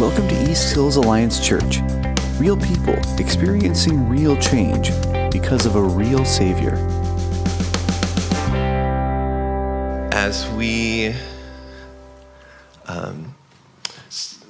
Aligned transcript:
Welcome 0.00 0.28
to 0.28 0.50
East 0.50 0.72
Hills 0.72 0.96
Alliance 0.96 1.46
Church. 1.46 1.80
Real 2.38 2.56
people 2.56 2.94
experiencing 3.18 4.08
real 4.08 4.34
change 4.38 4.88
because 5.30 5.66
of 5.66 5.76
a 5.76 5.82
real 5.82 6.24
Savior. 6.24 6.76
As 10.10 10.48
we 10.52 11.14
um, 12.86 13.34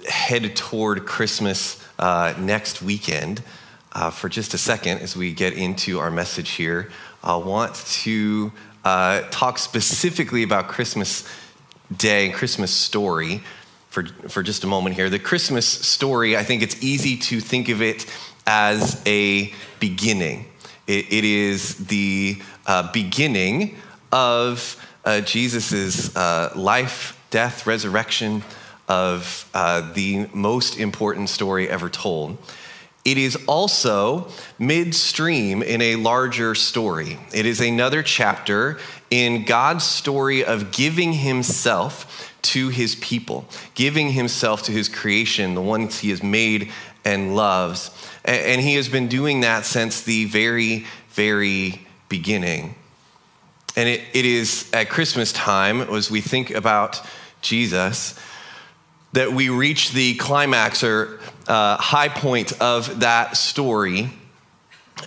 head 0.08 0.54
toward 0.54 1.04
Christmas 1.04 1.84
uh, 1.98 2.32
next 2.38 2.80
weekend, 2.80 3.42
uh, 3.90 4.10
for 4.10 4.28
just 4.28 4.54
a 4.54 4.58
second, 4.58 4.98
as 5.00 5.16
we 5.16 5.32
get 5.32 5.54
into 5.54 5.98
our 5.98 6.12
message 6.12 6.50
here, 6.50 6.92
I 7.24 7.34
want 7.34 7.74
to 7.74 8.52
uh, 8.84 9.22
talk 9.32 9.58
specifically 9.58 10.44
about 10.44 10.68
Christmas 10.68 11.28
Day 11.96 12.26
and 12.26 12.32
Christmas 12.32 12.70
story 12.70 13.42
for, 13.90 14.04
for 14.28 14.42
just 14.42 14.64
a 14.64 14.66
moment 14.66 14.94
here. 14.94 15.10
The 15.10 15.18
Christmas 15.18 15.66
story, 15.66 16.36
I 16.36 16.44
think 16.44 16.62
it's 16.62 16.82
easy 16.82 17.16
to 17.18 17.40
think 17.40 17.68
of 17.68 17.82
it 17.82 18.06
as 18.46 19.02
a 19.04 19.52
beginning. 19.78 20.46
it, 20.86 21.12
it 21.12 21.24
is 21.24 21.76
the 21.86 22.40
uh, 22.66 22.90
beginning 22.92 23.76
of 24.12 24.76
uh, 25.04 25.20
Jesus' 25.20 26.14
uh, 26.16 26.52
life, 26.54 27.20
death, 27.30 27.66
resurrection, 27.66 28.42
of 28.88 29.48
uh, 29.54 29.92
the 29.92 30.28
most 30.34 30.78
important 30.78 31.28
story 31.28 31.68
ever 31.68 31.88
told. 31.88 32.38
It 33.04 33.16
is 33.16 33.36
also 33.46 34.28
midstream 34.58 35.62
in 35.62 35.80
a 35.80 35.96
larger 35.96 36.54
story. 36.54 37.18
It 37.32 37.46
is 37.46 37.60
another 37.60 38.02
chapter 38.02 38.78
in 39.10 39.44
God's 39.44 39.84
story 39.84 40.44
of 40.44 40.70
giving 40.70 41.14
himself 41.14 42.29
to 42.42 42.68
his 42.68 42.94
people, 42.96 43.44
giving 43.74 44.10
himself 44.10 44.62
to 44.64 44.72
his 44.72 44.88
creation, 44.88 45.54
the 45.54 45.62
ones 45.62 45.98
he 45.98 46.10
has 46.10 46.22
made 46.22 46.70
and 47.04 47.36
loves. 47.36 47.90
And 48.24 48.60
he 48.60 48.74
has 48.74 48.88
been 48.88 49.08
doing 49.08 49.40
that 49.40 49.64
since 49.64 50.02
the 50.02 50.26
very, 50.26 50.86
very 51.10 51.86
beginning. 52.08 52.74
And 53.76 53.88
it, 53.88 54.02
it 54.12 54.24
is 54.24 54.68
at 54.72 54.88
Christmas 54.88 55.32
time, 55.32 55.80
as 55.80 56.10
we 56.10 56.20
think 56.20 56.50
about 56.50 57.00
Jesus, 57.40 58.18
that 59.12 59.32
we 59.32 59.48
reach 59.48 59.92
the 59.92 60.14
climax 60.16 60.84
or 60.84 61.20
uh, 61.46 61.76
high 61.76 62.08
point 62.08 62.52
of 62.60 63.00
that 63.00 63.36
story 63.36 64.10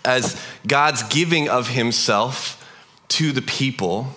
as 0.04 0.42
God's 0.68 1.04
giving 1.04 1.50
of 1.50 1.70
himself 1.70 2.60
to 3.10 3.32
the 3.32 3.42
people 3.42 4.08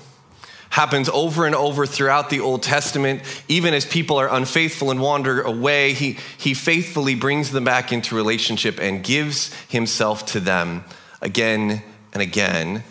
happens 0.76 1.08
over 1.08 1.46
and 1.46 1.54
over 1.54 1.86
throughout 1.86 2.28
the 2.28 2.38
Old 2.38 2.62
Testament. 2.62 3.22
Even 3.48 3.72
as 3.72 3.86
people 3.86 4.18
are 4.18 4.28
unfaithful 4.30 4.90
and 4.90 5.00
wander 5.00 5.40
away, 5.40 5.94
he, 5.94 6.18
he 6.36 6.52
faithfully 6.52 7.14
brings 7.14 7.50
them 7.50 7.64
back 7.64 7.92
into 7.92 8.14
relationship 8.14 8.78
and 8.78 9.02
gives 9.02 9.54
himself 9.68 10.26
to 10.26 10.38
them 10.38 10.84
again 11.22 11.82
and 12.12 12.22
again 12.22 12.84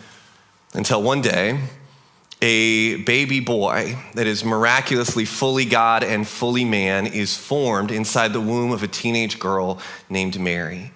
until 0.74 1.00
one 1.00 1.22
day, 1.22 1.60
a 2.42 2.96
baby 3.04 3.38
boy 3.38 3.96
that 4.14 4.26
is 4.26 4.44
miraculously 4.44 5.24
fully 5.24 5.64
God 5.64 6.02
and 6.02 6.26
fully 6.26 6.64
man 6.64 7.06
is 7.06 7.36
formed 7.36 7.92
inside 7.92 8.32
the 8.32 8.40
womb 8.40 8.72
of 8.72 8.82
a 8.82 8.88
teenage 8.88 9.38
girl 9.38 9.78
named 10.10 10.40
Mary. 10.40 10.90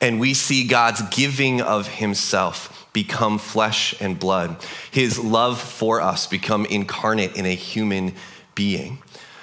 And 0.00 0.20
we 0.20 0.34
see 0.34 0.68
God's 0.68 1.02
giving 1.10 1.60
of 1.60 1.88
himself 1.88 2.79
become 2.92 3.38
flesh 3.38 3.94
and 4.00 4.18
blood, 4.18 4.56
his 4.90 5.18
love 5.18 5.60
for 5.60 6.00
us 6.00 6.26
become 6.26 6.66
incarnate 6.66 7.36
in 7.36 7.46
a 7.46 7.54
human 7.54 8.14
being. 8.54 8.98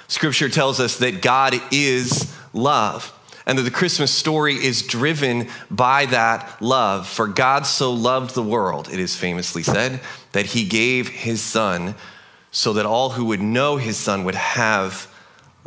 Scripture 0.06 0.48
tells 0.48 0.80
us 0.80 0.98
that 0.98 1.22
God 1.22 1.54
is 1.70 2.34
love 2.52 3.12
and 3.46 3.58
that 3.58 3.62
the 3.62 3.70
Christmas 3.70 4.10
story 4.10 4.54
is 4.54 4.82
driven 4.82 5.48
by 5.70 6.06
that 6.06 6.60
love. 6.60 7.08
For 7.08 7.26
God 7.26 7.66
so 7.66 7.92
loved 7.92 8.34
the 8.34 8.42
world, 8.42 8.88
it 8.92 9.00
is 9.00 9.16
famously 9.16 9.62
said, 9.62 10.00
that 10.32 10.46
he 10.46 10.64
gave 10.64 11.08
his 11.08 11.42
son 11.42 11.94
so 12.50 12.74
that 12.74 12.86
all 12.86 13.10
who 13.10 13.24
would 13.26 13.40
know 13.40 13.76
his 13.76 13.96
son 13.96 14.24
would 14.24 14.34
have 14.34 15.12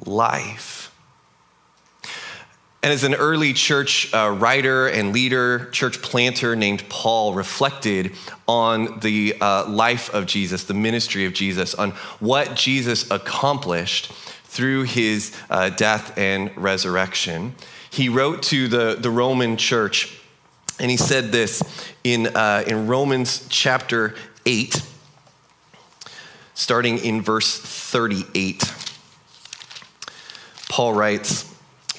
life. 0.06 0.81
And 2.84 2.92
as 2.92 3.04
an 3.04 3.14
early 3.14 3.54
church 3.54 4.12
uh, 4.12 4.36
writer 4.40 4.88
and 4.88 5.14
leader, 5.14 5.70
church 5.70 6.02
planter 6.02 6.56
named 6.56 6.84
Paul 6.90 7.36
reflected 7.36 8.16
on 8.48 9.00
the 9.02 9.36
uh, 9.40 9.70
life 9.70 10.12
of 10.16 10.26
Jesus, 10.26 10.64
the 10.64 10.74
ministry 10.74 11.26
of 11.26 11.34
Jesus, 11.34 11.76
on 11.76 11.92
what 12.20 12.56
Jesus 12.56 13.10
accomplished 13.12 14.12
through 14.46 14.84
his 14.84 15.36
uh, 15.52 15.70
death 15.70 16.18
and 16.18 16.56
resurrection. 16.58 17.54
He 17.92 18.10
wrote 18.10 18.42
to 18.44 18.68
the, 18.68 18.96
the 19.00 19.12
Roman 19.12 19.58
church, 19.58 20.20
and 20.80 20.90
he 20.90 20.98
said 20.98 21.32
this 21.32 21.62
in, 22.04 22.36
uh, 22.36 22.64
in 22.66 22.88
Romans 22.88 23.46
chapter 23.48 24.16
8, 24.48 24.82
starting 26.56 26.98
in 26.98 27.22
verse 27.22 27.60
38. 27.60 28.74
Paul 30.68 30.94
writes, 30.94 31.51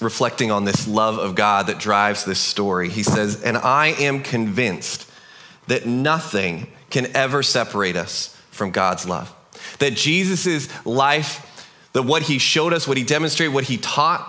reflecting 0.03 0.51
on 0.51 0.65
this 0.65 0.87
love 0.87 1.19
of 1.19 1.35
God 1.35 1.67
that 1.69 1.79
drives 1.79 2.25
this 2.25 2.41
story. 2.41 2.89
He 2.89 3.03
says, 3.03 3.43
And 3.43 3.57
I 3.57 3.89
am 3.89 4.23
convinced 4.23 5.11
that 5.69 5.87
nothing 5.87 6.67
can 6.91 7.15
ever 7.17 7.43
separate 7.43 7.97
us 7.97 8.37
from 8.51 8.71
God's 8.71 9.07
love. 9.07 9.35
That 9.79 9.95
Jesus' 9.95 10.69
life, 10.85 11.67
that 11.93 12.03
what 12.03 12.23
he 12.23 12.39
showed 12.39 12.73
us, 12.73 12.87
what 12.87 12.97
he 12.97 13.05
demonstrated, 13.05 13.55
what 13.55 13.65
he 13.65 13.79
taught, 13.79 14.29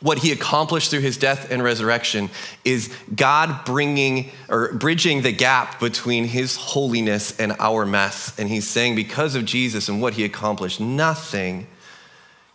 what 0.00 0.18
he 0.18 0.30
accomplished 0.30 0.90
through 0.90 1.00
his 1.00 1.16
death 1.16 1.50
and 1.50 1.62
resurrection 1.62 2.30
is 2.64 2.94
God 3.14 3.64
bringing 3.64 4.30
or 4.48 4.72
bridging 4.72 5.22
the 5.22 5.32
gap 5.32 5.80
between 5.80 6.24
his 6.24 6.56
holiness 6.56 7.38
and 7.38 7.56
our 7.58 7.84
mess. 7.84 8.38
And 8.38 8.48
he's 8.48 8.66
saying, 8.66 8.94
because 8.94 9.34
of 9.34 9.44
Jesus 9.44 9.88
and 9.88 10.00
what 10.00 10.14
he 10.14 10.24
accomplished, 10.24 10.80
nothing 10.80 11.66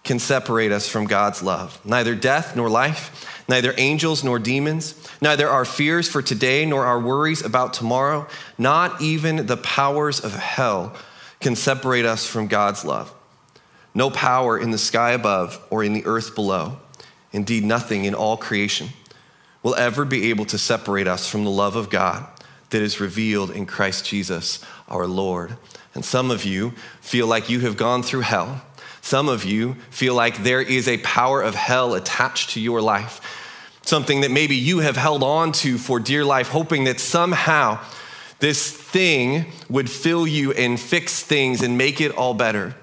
can 0.04 0.20
separate 0.20 0.72
us 0.72 0.88
from 0.88 1.06
God's 1.06 1.42
love. 1.42 1.80
Neither 1.86 2.14
death 2.14 2.56
nor 2.56 2.70
life, 2.70 3.44
neither 3.48 3.74
angels 3.78 4.24
nor 4.24 4.38
demons, 4.38 4.96
neither 5.22 5.48
our 5.48 5.66
fears 5.66 6.10
for 6.10 6.22
today 6.22 6.66
nor 6.66 6.86
our 6.86 7.00
worries 7.00 7.44
about 7.44 7.74
tomorrow, 7.74 8.28
not 8.58 9.02
even 9.02 9.46
the 9.46 9.58
powers 9.58 10.20
of 10.20 10.34
hell 10.34 10.94
can 11.40 11.56
separate 11.56 12.06
us 12.06 12.28
from 12.28 12.48
God's 12.48 12.84
love. 12.84 13.14
No 13.94 14.10
power 14.10 14.58
in 14.58 14.72
the 14.72 14.78
sky 14.78 15.12
above 15.12 15.64
or 15.70 15.84
in 15.84 15.94
the 15.94 16.06
earth 16.06 16.36
below, 16.36 16.78
indeed, 17.32 17.64
nothing 17.64 18.06
in 18.06 18.16
all 18.16 18.38
creation, 18.38 18.90
will 19.62 19.76
ever 19.76 20.04
be 20.04 20.30
able 20.30 20.46
to 20.46 20.58
separate 20.58 21.08
us 21.08 21.30
from 21.30 21.44
the 21.44 21.50
love 21.50 21.76
of 21.76 21.90
God 21.90 22.26
that 22.72 22.82
is 22.82 23.00
revealed 23.00 23.52
in 23.52 23.66
Christ 23.66 24.06
Jesus 24.06 24.60
our 24.90 25.08
Lord. 25.08 25.56
And 25.96 26.04
some 26.04 26.32
of 26.32 26.44
you 26.44 26.72
feel 27.02 27.28
like 27.28 27.50
you 27.50 27.60
have 27.62 27.78
gone 27.78 28.04
through 28.04 28.22
hell 28.22 28.62
some 29.04 29.28
of 29.28 29.44
you 29.44 29.76
feel 29.90 30.16
like 30.16 30.44
there 30.44 30.62
is 30.62 30.88
a 30.88 30.98
power 31.00 31.42
of 31.42 31.56
hell 31.56 31.94
attached 31.94 32.52
to 32.52 32.62
your 32.62 32.82
life, 32.82 33.20
something 33.82 34.22
that 34.22 34.32
maybe 34.32 34.56
you 34.56 34.80
have 34.80 34.96
held 34.96 35.22
on 35.22 35.52
to 35.52 35.78
for 35.78 36.00
dear 36.00 36.24
life, 36.24 36.48
hoping 36.48 36.86
that 36.86 37.02
somehow 37.02 37.78
this 38.40 38.72
thing 38.72 39.52
would 39.70 39.90
fill 39.92 40.26
you 40.26 40.54
and 40.54 40.80
fix 40.80 41.22
things 41.22 41.62
and 41.62 41.78
make 41.78 42.00
it 42.00 42.14
all 42.14 42.34
better. 42.34 42.76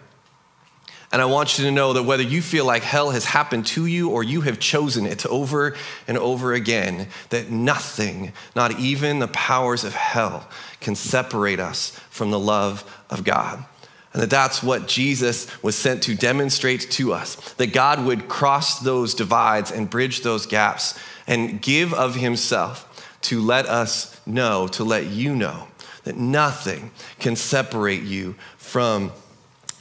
And 1.11 1.23
I 1.23 1.25
want 1.25 1.59
you 1.59 1.65
to 1.65 1.71
know 1.71 1.95
that 1.95 2.03
whether 2.03 2.23
you 2.23 2.43
feel 2.43 2.67
like 2.67 2.83
hell 2.83 3.11
has 3.13 3.25
happened 3.25 3.65
to 3.69 3.87
you 3.87 4.11
or 4.11 4.23
you 4.23 4.43
have 4.43 4.61
chosen 4.61 5.07
it 5.07 5.25
over 5.25 5.75
and 6.07 6.19
over 6.19 6.53
again, 6.53 7.09
that 7.31 7.51
nothing, 7.51 8.35
not 8.55 8.79
even 8.79 9.21
the 9.21 9.29
powers 9.29 9.85
of 9.85 9.95
hell, 9.95 10.47
can 10.83 10.95
separate 10.95 11.61
us 11.61 11.99
from 12.11 12.31
the 12.31 12.39
love 12.39 12.85
of 13.09 13.25
God. 13.25 13.65
And 14.13 14.23
that 14.23 14.31
that's 14.31 14.63
what 14.63 14.89
Jesus 14.89 15.47
was 15.63 15.77
sent 15.77 16.03
to 16.05 16.17
demonstrate 16.17 16.91
to 16.93 17.13
us 17.13 17.37
that 17.55 17.73
God 17.73 18.05
would 18.05 18.29
cross 18.29 18.81
those 18.81 19.15
divides 19.15 19.71
and 19.71 19.89
bridge 19.89 20.23
those 20.23 20.47
gaps 20.47 20.99
and 21.27 21.63
give 21.63 21.95
of 21.95 22.17
himself 22.17 22.87
to 23.23 23.41
let 23.41 23.67
us 23.67 24.21
know, 24.27 24.67
to 24.69 24.83
let 24.83 25.07
you 25.07 25.35
know 25.35 25.69
that 26.05 26.17
nothing 26.17 26.91
can 27.19 27.37
separate 27.37 28.03
you 28.03 28.35
from 28.57 29.13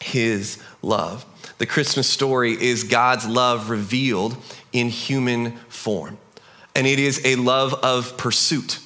his 0.01 0.61
love. 0.81 1.25
The 1.57 1.65
Christmas 1.65 2.07
story 2.09 2.51
is 2.51 2.83
God's 2.83 3.27
love 3.27 3.69
revealed 3.69 4.37
in 4.71 4.89
human 4.89 5.57
form, 5.69 6.17
and 6.75 6.85
it 6.85 6.99
is 6.99 7.21
a 7.25 7.35
love 7.35 7.73
of 7.73 8.17
pursuit. 8.17 8.79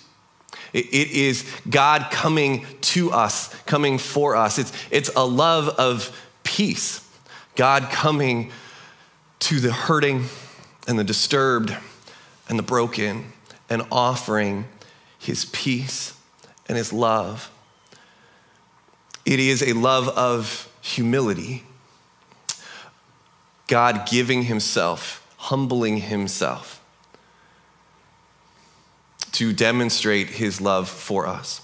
It 0.73 1.11
is 1.11 1.45
God 1.69 2.07
coming 2.09 2.65
to 2.93 3.11
us, 3.11 3.53
coming 3.65 3.97
for 3.97 4.35
us. 4.35 4.59
It's, 4.59 4.71
it's 4.91 5.09
a 5.15 5.25
love 5.25 5.67
of 5.69 6.15
peace. 6.43 7.07
God 7.55 7.89
coming 7.91 8.51
to 9.39 9.59
the 9.59 9.71
hurting 9.71 10.25
and 10.87 10.99
the 10.99 11.03
disturbed 11.03 11.75
and 12.47 12.59
the 12.59 12.63
broken 12.63 13.33
and 13.67 13.81
offering 13.91 14.65
his 15.17 15.45
peace 15.45 16.15
and 16.67 16.77
his 16.77 16.93
love. 16.93 17.49
It 19.25 19.39
is 19.39 19.63
a 19.63 19.73
love 19.73 20.07
of 20.09 20.71
humility. 20.81 21.63
God 23.67 24.07
giving 24.07 24.43
himself 24.43 25.19
humbling 25.37 25.97
himself 25.97 26.79
to 29.31 29.51
demonstrate 29.51 30.27
his 30.27 30.61
love 30.61 30.87
for 30.87 31.25
us. 31.25 31.62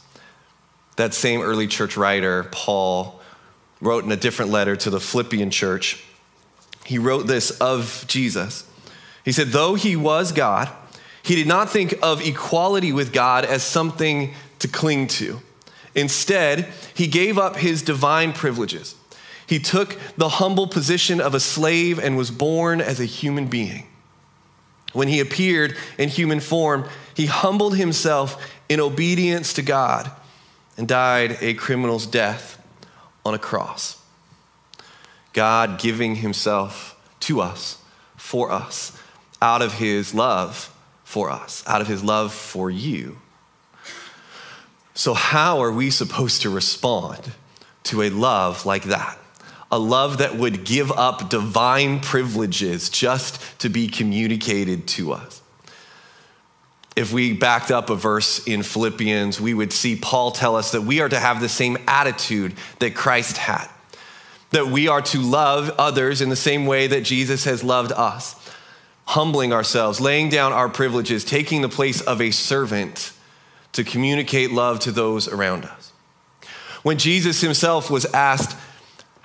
That 1.00 1.14
same 1.14 1.40
early 1.42 1.66
church 1.66 1.96
writer, 1.96 2.44
Paul, 2.52 3.22
wrote 3.80 4.04
in 4.04 4.12
a 4.12 4.18
different 4.18 4.52
letter 4.52 4.76
to 4.76 4.90
the 4.90 5.00
Philippian 5.00 5.50
church. 5.50 6.04
He 6.84 7.00
wrote 7.00 7.26
this 7.26 7.52
of 7.52 8.04
Jesus. 8.10 8.70
He 9.24 9.32
said, 9.32 9.48
Though 9.48 9.76
he 9.76 9.96
was 9.96 10.34
God, 10.34 10.70
he 11.24 11.36
did 11.36 11.48
not 11.48 11.70
think 11.70 11.98
of 12.04 12.20
equality 12.20 12.92
with 12.92 13.14
God 13.14 13.46
as 13.46 13.64
something 13.64 14.34
to 14.60 14.68
cling 14.68 15.08
to. 15.08 15.40
Instead, 15.96 16.68
he 16.94 17.08
gave 17.08 17.38
up 17.38 17.56
his 17.56 17.82
divine 17.82 18.34
privileges. 18.34 18.96
He 19.48 19.58
took 19.58 19.98
the 20.18 20.28
humble 20.28 20.68
position 20.68 21.22
of 21.22 21.34
a 21.34 21.40
slave 21.40 21.98
and 21.98 22.18
was 22.18 22.30
born 22.30 22.82
as 22.82 23.00
a 23.00 23.06
human 23.06 23.48
being. 23.48 23.88
When 24.92 25.08
he 25.08 25.22
appeared 25.22 25.78
in 25.98 26.10
human 26.10 26.42
form, 26.42 26.90
he 27.16 27.28
humbled 27.28 27.78
himself 27.78 28.46
in 28.68 28.82
obedience 28.82 29.54
to 29.54 29.62
God 29.62 30.12
and 30.80 30.88
died 30.88 31.38
a 31.42 31.54
criminal's 31.56 32.06
death 32.06 32.58
on 33.26 33.34
a 33.34 33.38
cross. 33.38 34.02
God 35.34 35.78
giving 35.78 36.16
himself 36.16 36.98
to 37.20 37.42
us, 37.42 37.84
for 38.16 38.50
us, 38.50 38.98
out 39.42 39.62
of 39.62 39.74
his 39.74 40.14
love 40.14 40.74
for 41.04 41.30
us, 41.30 41.66
out 41.68 41.82
of 41.82 41.88
his 41.88 42.02
love 42.02 42.34
for 42.34 42.72
you. 42.72 43.18
So, 44.94 45.14
how 45.14 45.62
are 45.62 45.72
we 45.72 45.90
supposed 45.90 46.44
to 46.44 46.50
respond 46.50 47.34
to 47.84 48.02
a 48.02 48.10
love 48.10 48.66
like 48.66 48.84
that? 48.84 49.20
A 49.72 49.80
love 49.80 50.20
that 50.20 50.38
would 50.38 50.64
give 50.64 50.94
up 50.94 51.30
divine 51.30 52.00
privileges 52.00 52.90
just 52.90 53.60
to 53.60 53.68
be 53.68 53.90
communicated 53.90 54.88
to 54.90 55.12
us. 55.12 55.39
If 56.96 57.14
we 57.14 57.34
backed 57.34 57.72
up 57.72 57.90
a 57.90 57.96
verse 57.96 58.46
in 58.46 58.64
Philippians, 58.64 59.40
we 59.40 59.54
would 59.54 59.72
see 59.72 59.96
Paul 59.96 60.32
tell 60.32 60.56
us 60.56 60.72
that 60.72 60.82
we 60.82 61.00
are 61.00 61.10
to 61.10 61.20
have 61.20 61.40
the 61.40 61.50
same 61.50 61.78
attitude 61.88 62.54
that 62.80 62.96
Christ 62.96 63.38
had, 63.38 63.68
that 64.52 64.68
we 64.68 64.88
are 64.88 65.02
to 65.04 65.20
love 65.20 65.70
others 65.78 66.22
in 66.22 66.30
the 66.30 66.36
same 66.36 66.66
way 66.66 66.88
that 66.88 67.02
Jesus 67.02 67.46
has 67.46 67.64
loved 67.64 67.92
us, 67.92 68.36
humbling 69.06 69.54
ourselves, 69.54 70.02
laying 70.02 70.30
down 70.30 70.52
our 70.52 70.68
privileges, 70.68 71.24
taking 71.24 71.62
the 71.62 71.70
place 71.70 72.02
of 72.02 72.22
a 72.22 72.32
servant 72.32 73.14
to 73.72 73.84
communicate 73.84 74.52
love 74.52 74.80
to 74.82 74.92
those 74.92 75.28
around 75.28 75.66
us. 75.66 75.92
When 76.84 76.98
Jesus 76.98 77.42
himself 77.42 77.90
was 77.90 78.06
asked, 78.06 78.58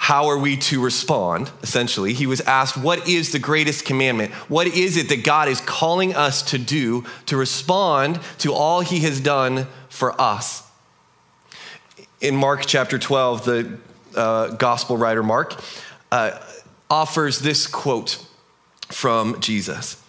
how 0.05 0.29
are 0.29 0.37
we 0.37 0.55
to 0.55 0.83
respond? 0.83 1.51
Essentially, 1.63 2.13
he 2.13 2.27
was 2.27 2.43
asked, 2.43 2.77
What 2.77 3.09
is 3.09 3.33
the 3.33 3.39
greatest 3.39 3.87
commandment? 3.87 4.35
What 4.51 4.67
is 4.67 4.99
it 4.99 5.09
that 5.09 5.25
God 5.25 5.49
is 5.49 5.63
calling 5.63 6.15
us 6.15 6.43
to 6.51 6.59
do 6.59 7.07
to 7.25 7.39
respond 7.39 8.21
to 8.41 8.53
all 8.53 8.83
he 8.83 8.99
has 8.99 9.19
done 9.19 9.67
for 9.89 10.21
us? 10.21 10.63
In 12.21 12.37
Mark 12.37 12.67
chapter 12.67 12.99
12, 12.99 13.45
the 13.47 13.79
uh, 14.15 14.49
gospel 14.49 14.99
writer 14.99 15.23
Mark 15.23 15.59
uh, 16.13 16.39
offers 16.91 17.39
this 17.39 17.67
quote 17.67 18.23
from 18.91 19.41
Jesus. 19.41 20.03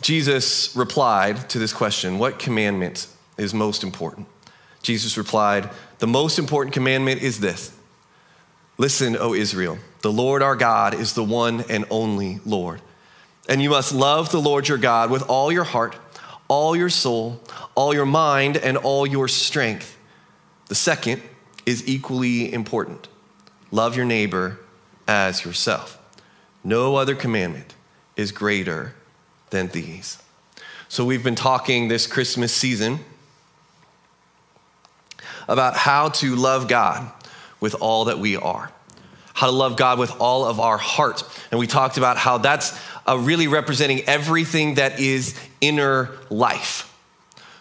Jesus 0.00 0.74
replied 0.74 1.50
to 1.50 1.58
this 1.58 1.74
question 1.74 2.18
What 2.18 2.38
commandment 2.38 3.06
is 3.36 3.52
most 3.52 3.82
important? 3.82 4.28
Jesus 4.80 5.18
replied, 5.18 5.68
The 5.98 6.06
most 6.06 6.38
important 6.38 6.72
commandment 6.72 7.20
is 7.20 7.40
this 7.40 7.77
Listen, 8.80 9.16
O 9.16 9.34
Israel, 9.34 9.76
the 10.02 10.12
Lord 10.12 10.40
our 10.40 10.54
God 10.54 10.94
is 10.94 11.14
the 11.14 11.24
one 11.24 11.64
and 11.68 11.84
only 11.90 12.38
Lord. 12.46 12.80
And 13.48 13.60
you 13.60 13.70
must 13.70 13.92
love 13.92 14.30
the 14.30 14.40
Lord 14.40 14.68
your 14.68 14.78
God 14.78 15.10
with 15.10 15.22
all 15.22 15.50
your 15.50 15.64
heart, 15.64 15.96
all 16.46 16.76
your 16.76 16.88
soul, 16.88 17.42
all 17.74 17.92
your 17.92 18.06
mind, 18.06 18.56
and 18.56 18.76
all 18.76 19.04
your 19.04 19.26
strength. 19.26 19.98
The 20.68 20.76
second 20.76 21.22
is 21.66 21.86
equally 21.88 22.52
important 22.52 23.08
love 23.70 23.96
your 23.96 24.06
neighbor 24.06 24.58
as 25.08 25.44
yourself. 25.44 25.98
No 26.62 26.96
other 26.96 27.14
commandment 27.14 27.74
is 28.16 28.32
greater 28.32 28.94
than 29.50 29.68
these. 29.68 30.22
So, 30.88 31.04
we've 31.04 31.24
been 31.24 31.34
talking 31.34 31.88
this 31.88 32.06
Christmas 32.06 32.52
season 32.52 33.00
about 35.48 35.76
how 35.76 36.10
to 36.10 36.34
love 36.34 36.68
God 36.68 37.10
with 37.60 37.74
all 37.80 38.06
that 38.06 38.18
we 38.18 38.36
are, 38.36 38.70
how 39.34 39.46
to 39.46 39.52
love 39.52 39.76
God 39.76 39.98
with 39.98 40.12
all 40.20 40.44
of 40.44 40.60
our 40.60 40.78
heart. 40.78 41.22
And 41.50 41.58
we 41.58 41.66
talked 41.66 41.98
about 41.98 42.16
how 42.16 42.38
that's 42.38 42.78
uh, 43.06 43.18
really 43.18 43.48
representing 43.48 44.00
everything 44.02 44.74
that 44.74 45.00
is 45.00 45.38
inner 45.60 46.10
life. 46.30 46.94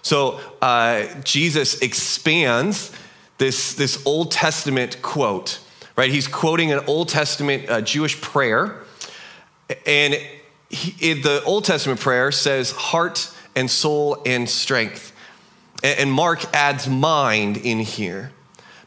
So 0.01 0.39
uh, 0.61 1.05
Jesus 1.23 1.81
expands 1.81 2.91
this, 3.37 3.73
this 3.73 4.01
Old 4.05 4.31
Testament 4.31 5.01
quote, 5.01 5.59
right? 5.95 6.09
He's 6.09 6.27
quoting 6.27 6.71
an 6.71 6.79
Old 6.87 7.09
Testament 7.09 7.69
uh, 7.69 7.81
Jewish 7.81 8.19
prayer. 8.21 8.83
And 9.85 10.17
he, 10.69 11.13
the 11.13 11.43
Old 11.43 11.65
Testament 11.65 11.99
prayer 11.99 12.31
says 12.31 12.71
heart 12.71 13.29
and 13.55 13.69
soul 13.69 14.21
and 14.25 14.49
strength. 14.49 15.13
And 15.83 16.11
Mark 16.11 16.53
adds 16.53 16.87
mind 16.87 17.57
in 17.57 17.79
here 17.79 18.31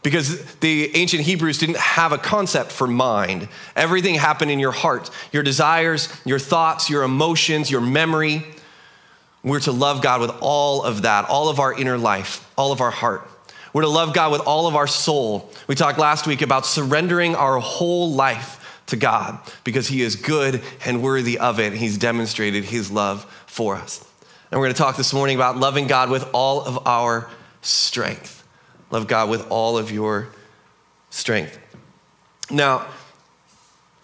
because 0.03 0.45
the 0.57 0.95
ancient 0.97 1.23
Hebrews 1.23 1.59
didn't 1.59 1.77
have 1.77 2.13
a 2.13 2.19
concept 2.19 2.73
for 2.73 2.87
mind. 2.87 3.49
Everything 3.77 4.15
happened 4.15 4.51
in 4.51 4.59
your 4.59 4.73
heart 4.73 5.11
your 5.33 5.43
desires, 5.43 6.09
your 6.25 6.39
thoughts, 6.39 6.89
your 6.89 7.03
emotions, 7.03 7.71
your 7.71 7.81
memory. 7.81 8.45
We're 9.43 9.61
to 9.61 9.73
love 9.73 10.03
God 10.03 10.21
with 10.21 10.33
all 10.41 10.83
of 10.83 11.03
that, 11.03 11.29
all 11.29 11.49
of 11.49 11.61
our 11.61 11.73
inner 11.73 11.97
life, 11.97 12.47
all 12.57 12.73
of 12.73 12.81
our 12.81 12.91
heart. 12.91 13.27
We're 13.73 13.83
to 13.83 13.89
love 13.89 14.13
God 14.13 14.33
with 14.33 14.41
all 14.43 14.67
of 14.67 14.75
our 14.75 14.87
soul. 14.87 15.51
We 15.67 15.75
talked 15.75 15.99
last 15.99 16.27
week 16.27 16.43
about 16.43 16.67
surrendering 16.67 17.35
our 17.37 17.59
whole 17.59 18.11
life 18.13 18.83
to 18.87 18.97
God 18.97 19.39
because 19.65 19.89
He 19.89 20.03
is 20.03 20.17
good 20.17 20.63
and 20.85 21.03
worthy 21.03 21.39
of 21.39 21.61
it. 21.61 21.73
He's 21.73 21.97
demonstrated 21.97 22.65
His 22.65 22.91
love 22.91 23.25
for 23.47 23.77
us. 23.77 24.05
And 24.51 24.61
we're 24.61 24.67
going 24.67 24.75
to 24.75 24.83
talk 24.83 24.97
this 24.97 25.13
morning 25.13 25.37
about 25.37 25.57
loving 25.57 25.87
God 25.87 26.11
with 26.11 26.29
all 26.33 26.63
of 26.63 26.87
our 26.87 27.31
strength. 27.63 28.40
Love 28.91 29.07
God 29.07 29.31
with 29.31 29.49
all 29.51 29.79
of 29.79 29.91
your 29.91 30.29
strength. 31.11 31.59
Now, 32.51 32.87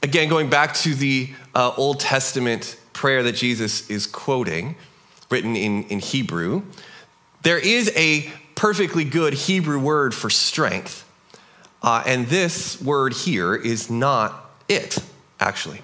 again, 0.02 0.28
going 0.28 0.48
back 0.48 0.74
to 0.74 0.94
the 0.94 1.30
uh, 1.54 1.72
Old 1.76 2.00
Testament 2.00 2.78
prayer 2.92 3.22
that 3.22 3.32
Jesus 3.32 3.88
is 3.90 4.06
quoting, 4.06 4.76
written 5.30 5.56
in, 5.56 5.84
in 5.84 5.98
Hebrew, 5.98 6.62
there 7.42 7.58
is 7.58 7.92
a 7.96 8.30
perfectly 8.54 9.04
good 9.04 9.34
Hebrew 9.34 9.78
word 9.78 10.14
for 10.14 10.30
strength. 10.30 11.02
Uh, 11.82 12.02
and 12.06 12.26
this 12.26 12.80
word 12.80 13.12
here 13.12 13.54
is 13.54 13.90
not 13.90 14.50
it, 14.68 14.98
actually. 15.38 15.82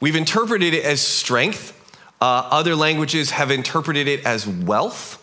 We've 0.00 0.16
interpreted 0.16 0.74
it 0.74 0.84
as 0.84 1.00
strength 1.00 1.72
uh, 2.20 2.48
other 2.50 2.74
languages 2.74 3.30
have 3.30 3.50
interpreted 3.50 4.08
it 4.08 4.24
as 4.24 4.46
wealth. 4.46 5.22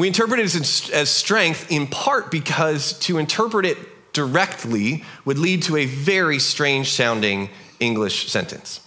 We 0.00 0.08
interpret 0.08 0.40
it 0.40 0.54
as, 0.54 0.90
as 0.92 1.10
strength 1.10 1.70
in 1.70 1.86
part 1.86 2.30
because 2.30 2.98
to 3.00 3.18
interpret 3.18 3.66
it 3.66 3.78
directly 4.12 5.04
would 5.24 5.38
lead 5.38 5.62
to 5.64 5.76
a 5.76 5.86
very 5.86 6.38
strange 6.38 6.90
sounding 6.90 7.50
English 7.80 8.28
sentence. 8.28 8.80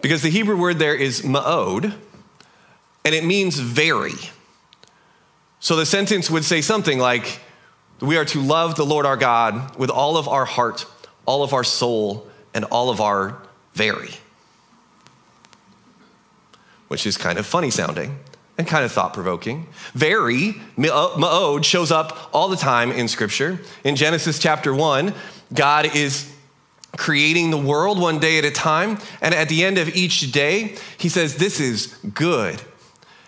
Because 0.00 0.22
the 0.22 0.30
Hebrew 0.30 0.56
word 0.56 0.78
there 0.78 0.94
is 0.94 1.22
ma'od, 1.22 1.94
and 3.04 3.14
it 3.14 3.24
means 3.24 3.58
very. 3.58 4.14
So 5.60 5.74
the 5.76 5.86
sentence 5.86 6.30
would 6.30 6.44
say 6.44 6.60
something 6.60 6.98
like, 6.98 7.40
We 8.00 8.16
are 8.16 8.24
to 8.26 8.40
love 8.40 8.76
the 8.76 8.86
Lord 8.86 9.06
our 9.06 9.16
God 9.16 9.76
with 9.76 9.90
all 9.90 10.16
of 10.16 10.28
our 10.28 10.44
heart, 10.44 10.86
all 11.26 11.42
of 11.42 11.52
our 11.52 11.64
soul, 11.64 12.28
and 12.54 12.64
all 12.66 12.90
of 12.90 13.00
our 13.00 13.38
very 13.74 14.10
which 16.88 17.06
is 17.06 17.16
kind 17.16 17.38
of 17.38 17.46
funny 17.46 17.70
sounding 17.70 18.18
and 18.58 18.66
kind 18.66 18.84
of 18.84 18.90
thought 18.90 19.14
provoking. 19.14 19.68
Very, 19.94 20.60
ma'od, 20.76 21.64
shows 21.64 21.92
up 21.92 22.28
all 22.34 22.48
the 22.48 22.56
time 22.56 22.90
in 22.90 23.06
Scripture. 23.06 23.60
In 23.84 23.94
Genesis 23.94 24.40
chapter 24.40 24.74
1, 24.74 25.14
God 25.54 25.94
is 25.96 26.30
creating 26.96 27.50
the 27.50 27.58
world 27.58 28.00
one 28.00 28.18
day 28.18 28.38
at 28.38 28.44
a 28.44 28.50
time. 28.50 28.98
And 29.22 29.32
at 29.32 29.48
the 29.48 29.64
end 29.64 29.78
of 29.78 29.94
each 29.94 30.32
day, 30.32 30.76
he 30.98 31.08
says, 31.08 31.36
This 31.36 31.60
is 31.60 31.86
good. 32.14 32.60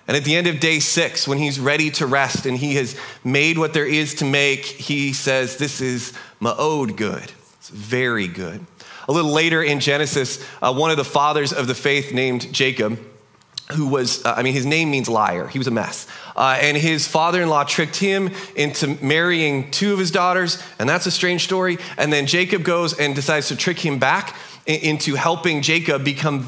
And 0.08 0.16
at 0.16 0.24
the 0.24 0.34
end 0.34 0.48
of 0.48 0.58
day 0.58 0.80
six, 0.80 1.28
when 1.28 1.38
he's 1.38 1.60
ready 1.60 1.88
to 1.92 2.06
rest 2.06 2.44
and 2.44 2.58
he 2.58 2.74
has 2.74 2.98
made 3.22 3.58
what 3.58 3.72
there 3.72 3.86
is 3.86 4.14
to 4.16 4.24
make, 4.24 4.64
he 4.64 5.12
says, 5.12 5.56
This 5.56 5.80
is 5.80 6.12
ma'od 6.40 6.96
good. 6.96 7.32
It's 7.58 7.68
very 7.68 8.26
good. 8.26 8.66
A 9.08 9.12
little 9.12 9.32
later 9.32 9.62
in 9.62 9.78
Genesis, 9.78 10.44
uh, 10.60 10.74
one 10.74 10.90
of 10.90 10.96
the 10.96 11.04
fathers 11.04 11.52
of 11.52 11.68
the 11.68 11.74
faith 11.74 12.12
named 12.12 12.52
Jacob 12.52 12.98
who 13.72 13.86
was, 13.86 14.24
uh, 14.24 14.34
I 14.36 14.42
mean, 14.42 14.54
his 14.54 14.66
name 14.66 14.90
means 14.90 15.08
liar. 15.08 15.46
He 15.48 15.58
was 15.58 15.66
a 15.66 15.70
mess. 15.70 16.06
Uh, 16.36 16.58
and 16.60 16.76
his 16.76 17.06
father 17.06 17.42
in 17.42 17.48
law 17.48 17.64
tricked 17.64 17.96
him 17.96 18.30
into 18.56 18.98
marrying 19.04 19.70
two 19.70 19.92
of 19.92 19.98
his 19.98 20.10
daughters, 20.10 20.62
and 20.78 20.88
that's 20.88 21.06
a 21.06 21.10
strange 21.10 21.44
story. 21.44 21.78
And 21.96 22.12
then 22.12 22.26
Jacob 22.26 22.62
goes 22.62 22.98
and 22.98 23.14
decides 23.14 23.48
to 23.48 23.56
trick 23.56 23.78
him 23.78 23.98
back 23.98 24.36
into 24.66 25.14
helping 25.14 25.62
Jacob 25.62 26.04
become 26.04 26.46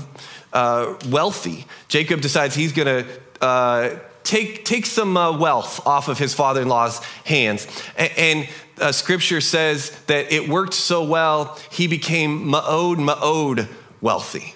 uh, 0.52 0.94
wealthy. 1.08 1.66
Jacob 1.88 2.20
decides 2.20 2.54
he's 2.54 2.72
going 2.72 3.04
to 3.04 3.44
uh, 3.44 3.98
take, 4.22 4.64
take 4.64 4.86
some 4.86 5.16
uh, 5.16 5.36
wealth 5.36 5.86
off 5.86 6.08
of 6.08 6.18
his 6.18 6.34
father 6.34 6.62
in 6.62 6.68
law's 6.68 7.02
hands. 7.24 7.66
And, 7.96 8.12
and 8.16 8.48
uh, 8.80 8.92
scripture 8.92 9.40
says 9.40 9.90
that 10.06 10.32
it 10.32 10.48
worked 10.48 10.74
so 10.74 11.04
well, 11.04 11.58
he 11.70 11.86
became 11.86 12.46
ma'od, 12.46 12.96
ma'od 12.96 13.68
wealthy. 14.00 14.54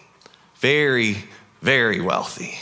Very, 0.56 1.24
very 1.62 2.00
wealthy. 2.00 2.58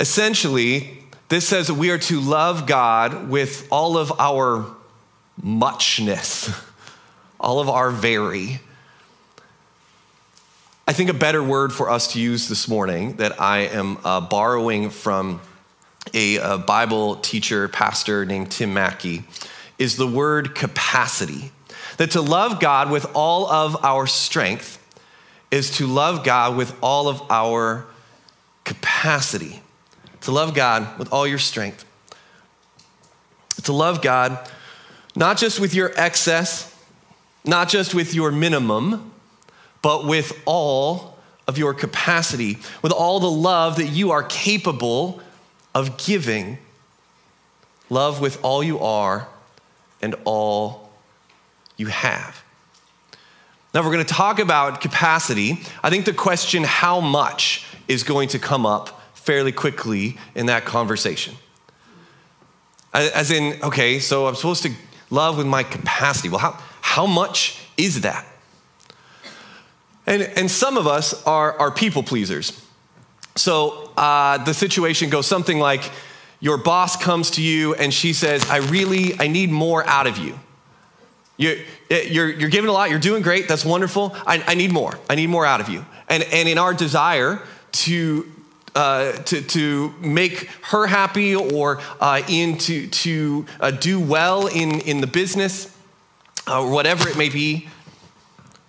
Essentially, 0.00 0.98
this 1.28 1.46
says 1.46 1.66
that 1.66 1.74
we 1.74 1.90
are 1.90 1.98
to 1.98 2.20
love 2.20 2.66
God 2.66 3.28
with 3.28 3.66
all 3.70 3.98
of 3.98 4.12
our 4.20 4.66
muchness, 5.42 6.50
all 7.40 7.60
of 7.60 7.68
our 7.68 7.90
very. 7.90 8.60
I 10.86 10.92
think 10.92 11.10
a 11.10 11.14
better 11.14 11.42
word 11.42 11.72
for 11.72 11.90
us 11.90 12.12
to 12.12 12.20
use 12.20 12.48
this 12.48 12.66
morning 12.66 13.16
that 13.16 13.40
I 13.40 13.60
am 13.60 13.98
uh, 14.04 14.22
borrowing 14.22 14.88
from 14.88 15.40
a, 16.14 16.36
a, 16.36 16.56
Bible 16.56 17.16
teacher, 17.16 17.68
pastor 17.68 18.24
named 18.24 18.50
Tim 18.50 18.72
Mackie 18.72 19.24
is 19.78 19.96
the 19.96 20.06
word 20.06 20.54
capacity. 20.54 21.52
That 21.98 22.12
to 22.12 22.22
love 22.22 22.60
God 22.60 22.90
with 22.90 23.06
all 23.14 23.50
of 23.50 23.84
our 23.84 24.06
strength 24.06 24.77
is 25.50 25.76
to 25.78 25.86
love 25.86 26.24
God 26.24 26.56
with 26.56 26.74
all 26.82 27.08
of 27.08 27.22
our 27.30 27.86
capacity. 28.64 29.62
To 30.22 30.32
love 30.32 30.54
God 30.54 30.98
with 30.98 31.12
all 31.12 31.26
your 31.26 31.38
strength. 31.38 31.84
To 33.64 33.72
love 33.72 34.02
God 34.02 34.48
not 35.18 35.36
just 35.36 35.58
with 35.58 35.74
your 35.74 35.92
excess, 35.96 36.72
not 37.44 37.68
just 37.68 37.92
with 37.92 38.14
your 38.14 38.30
minimum, 38.30 39.10
but 39.82 40.06
with 40.06 40.40
all 40.44 41.18
of 41.48 41.58
your 41.58 41.74
capacity, 41.74 42.58
with 42.82 42.92
all 42.92 43.18
the 43.18 43.30
love 43.30 43.76
that 43.76 43.88
you 43.88 44.12
are 44.12 44.22
capable 44.22 45.20
of 45.74 45.96
giving. 45.96 46.58
Love 47.90 48.20
with 48.20 48.38
all 48.44 48.62
you 48.62 48.78
are 48.78 49.26
and 50.00 50.14
all 50.24 50.92
you 51.76 51.86
have. 51.86 52.44
Now, 53.74 53.82
we're 53.82 53.92
going 53.92 54.04
to 54.04 54.14
talk 54.14 54.38
about 54.38 54.80
capacity. 54.80 55.60
I 55.82 55.90
think 55.90 56.06
the 56.06 56.14
question, 56.14 56.64
how 56.64 57.00
much, 57.00 57.66
is 57.86 58.02
going 58.02 58.28
to 58.30 58.38
come 58.38 58.64
up 58.64 59.00
fairly 59.14 59.52
quickly 59.52 60.16
in 60.34 60.46
that 60.46 60.64
conversation. 60.64 61.34
As 62.94 63.30
in, 63.30 63.62
okay, 63.62 63.98
so 63.98 64.26
I'm 64.26 64.34
supposed 64.34 64.62
to 64.62 64.72
love 65.10 65.36
with 65.36 65.46
my 65.46 65.62
capacity. 65.62 66.30
Well, 66.30 66.38
how, 66.38 66.58
how 66.80 67.06
much 67.06 67.62
is 67.76 68.00
that? 68.00 68.26
And, 70.06 70.22
and 70.22 70.50
some 70.50 70.78
of 70.78 70.86
us 70.86 71.22
are, 71.24 71.58
are 71.58 71.70
people 71.70 72.02
pleasers. 72.02 72.64
So 73.36 73.92
uh, 73.96 74.42
the 74.44 74.54
situation 74.54 75.10
goes 75.10 75.26
something 75.26 75.58
like 75.58 75.90
your 76.40 76.56
boss 76.56 76.96
comes 76.96 77.32
to 77.32 77.42
you 77.42 77.74
and 77.74 77.92
she 77.92 78.14
says, 78.14 78.48
I 78.48 78.58
really, 78.58 79.18
I 79.20 79.28
need 79.28 79.50
more 79.50 79.86
out 79.86 80.06
of 80.06 80.16
you. 80.16 80.40
You're, 81.38 81.56
you're, 81.88 82.30
you're 82.30 82.50
giving 82.50 82.68
a 82.68 82.72
lot, 82.72 82.90
you're 82.90 82.98
doing 82.98 83.22
great, 83.22 83.48
that's 83.48 83.64
wonderful. 83.64 84.14
I, 84.26 84.42
I 84.46 84.54
need 84.54 84.72
more, 84.72 84.98
I 85.08 85.14
need 85.14 85.28
more 85.28 85.46
out 85.46 85.60
of 85.60 85.68
you. 85.68 85.86
And, 86.08 86.24
and 86.24 86.48
in 86.48 86.58
our 86.58 86.74
desire 86.74 87.40
to, 87.72 88.30
uh, 88.74 89.12
to, 89.12 89.40
to 89.42 89.94
make 90.00 90.50
her 90.62 90.86
happy 90.88 91.36
or 91.36 91.80
uh, 92.00 92.22
in 92.28 92.58
to, 92.58 92.88
to 92.88 93.46
uh, 93.60 93.70
do 93.70 94.00
well 94.00 94.48
in, 94.48 94.80
in 94.80 95.00
the 95.00 95.06
business, 95.06 95.74
uh, 96.48 96.66
whatever 96.66 97.08
it 97.08 97.16
may 97.16 97.28
be, 97.28 97.68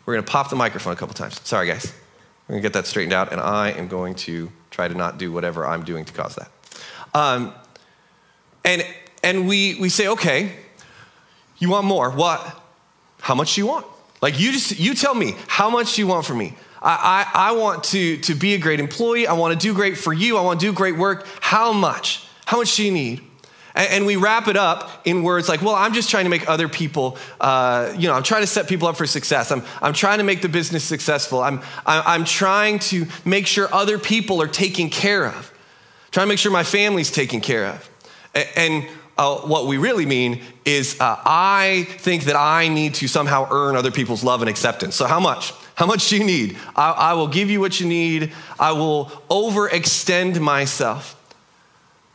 we're 0.05 0.13
going 0.13 0.25
to 0.25 0.31
pop 0.31 0.49
the 0.49 0.55
microphone 0.55 0.93
a 0.93 0.95
couple 0.95 1.15
times. 1.15 1.39
Sorry, 1.43 1.67
guys. 1.67 1.93
We're 2.47 2.53
going 2.53 2.61
to 2.63 2.65
get 2.65 2.73
that 2.73 2.87
straightened 2.87 3.13
out, 3.13 3.31
and 3.31 3.41
I 3.41 3.71
am 3.71 3.87
going 3.87 4.15
to 4.15 4.51
try 4.71 4.87
to 4.87 4.93
not 4.93 5.17
do 5.17 5.31
whatever 5.31 5.67
I'm 5.67 5.83
doing 5.83 6.05
to 6.05 6.13
cause 6.13 6.35
that. 6.35 6.51
Um, 7.13 7.53
and 8.63 8.85
and 9.23 9.47
we, 9.47 9.75
we 9.79 9.89
say, 9.89 10.07
okay, 10.07 10.55
you 11.59 11.69
want 11.69 11.85
more. 11.85 12.09
What? 12.09 12.58
How 13.19 13.35
much 13.35 13.55
do 13.55 13.61
you 13.61 13.67
want? 13.67 13.85
Like, 14.21 14.39
you 14.39 14.51
just, 14.51 14.79
you 14.79 14.93
tell 14.93 15.15
me, 15.15 15.35
how 15.47 15.69
much 15.69 15.95
do 15.95 16.01
you 16.01 16.07
want 16.07 16.25
from 16.25 16.37
me? 16.39 16.55
I, 16.81 17.25
I, 17.33 17.49
I 17.49 17.51
want 17.53 17.83
to, 17.85 18.17
to 18.17 18.35
be 18.35 18.53
a 18.53 18.57
great 18.57 18.79
employee. 18.79 19.27
I 19.27 19.33
want 19.33 19.53
to 19.53 19.67
do 19.67 19.73
great 19.73 19.97
for 19.97 20.13
you. 20.13 20.37
I 20.37 20.41
want 20.41 20.59
to 20.59 20.65
do 20.65 20.73
great 20.73 20.97
work. 20.97 21.25
How 21.39 21.71
much? 21.73 22.25
How 22.45 22.57
much 22.57 22.75
do 22.75 22.83
you 22.83 22.91
need? 22.91 23.21
And, 23.75 24.05
we 24.05 24.17
wrap 24.17 24.47
it 24.47 24.57
up 24.57 24.89
in 25.05 25.23
words 25.23 25.47
like, 25.47 25.61
well, 25.61 25.75
I'm 25.75 25.93
just 25.93 26.09
trying 26.09 26.25
to 26.25 26.29
make 26.29 26.49
other 26.49 26.67
people, 26.67 27.17
uh, 27.39 27.93
you 27.97 28.09
know, 28.09 28.13
I'm 28.13 28.23
trying 28.23 28.41
to 28.41 28.47
set 28.47 28.67
people 28.67 28.89
up 28.89 28.97
for 28.97 29.05
success. 29.05 29.51
I'm, 29.51 29.63
I'm 29.81 29.93
trying 29.93 30.17
to 30.17 30.25
make 30.25 30.41
the 30.41 30.49
business 30.49 30.83
successful. 30.83 31.41
I'm, 31.41 31.61
I'm 31.85 32.25
trying 32.25 32.79
to 32.79 33.05
make 33.23 33.47
sure 33.47 33.73
other 33.73 33.97
people 33.97 34.41
are 34.41 34.47
taken 34.47 34.89
care 34.89 35.27
of. 35.27 35.53
trying 36.11 36.25
to 36.25 36.29
make 36.29 36.39
sure 36.39 36.51
my 36.51 36.63
family's 36.63 37.11
taken 37.11 37.39
care 37.39 37.67
of. 37.67 37.89
And 38.55 38.87
uh, 39.19 39.35
what 39.39 39.67
we 39.67 39.75
really 39.75 40.05
mean 40.05 40.41
is 40.63 40.97
uh, 41.01 41.19
I 41.25 41.85
think 41.97 42.23
that 42.23 42.37
I 42.37 42.69
need 42.69 42.93
to 42.95 43.07
somehow 43.09 43.49
earn 43.51 43.75
other 43.75 43.91
people's 43.91 44.23
love 44.23 44.41
and 44.41 44.49
acceptance. 44.49 44.95
So, 44.95 45.07
how 45.07 45.19
much? 45.19 45.53
How 45.75 45.85
much 45.85 46.07
do 46.07 46.17
you 46.17 46.23
need? 46.23 46.57
I, 46.73 46.91
I 46.91 47.13
will 47.15 47.27
give 47.27 47.49
you 47.49 47.59
what 47.59 47.81
you 47.81 47.87
need. 47.87 48.31
I 48.57 48.71
will 48.71 49.07
overextend 49.29 50.39
myself. 50.39 51.17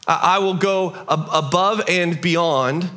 I 0.07 0.39
will 0.39 0.55
go 0.55 0.95
above 1.07 1.83
and 1.89 2.19
beyond 2.21 2.91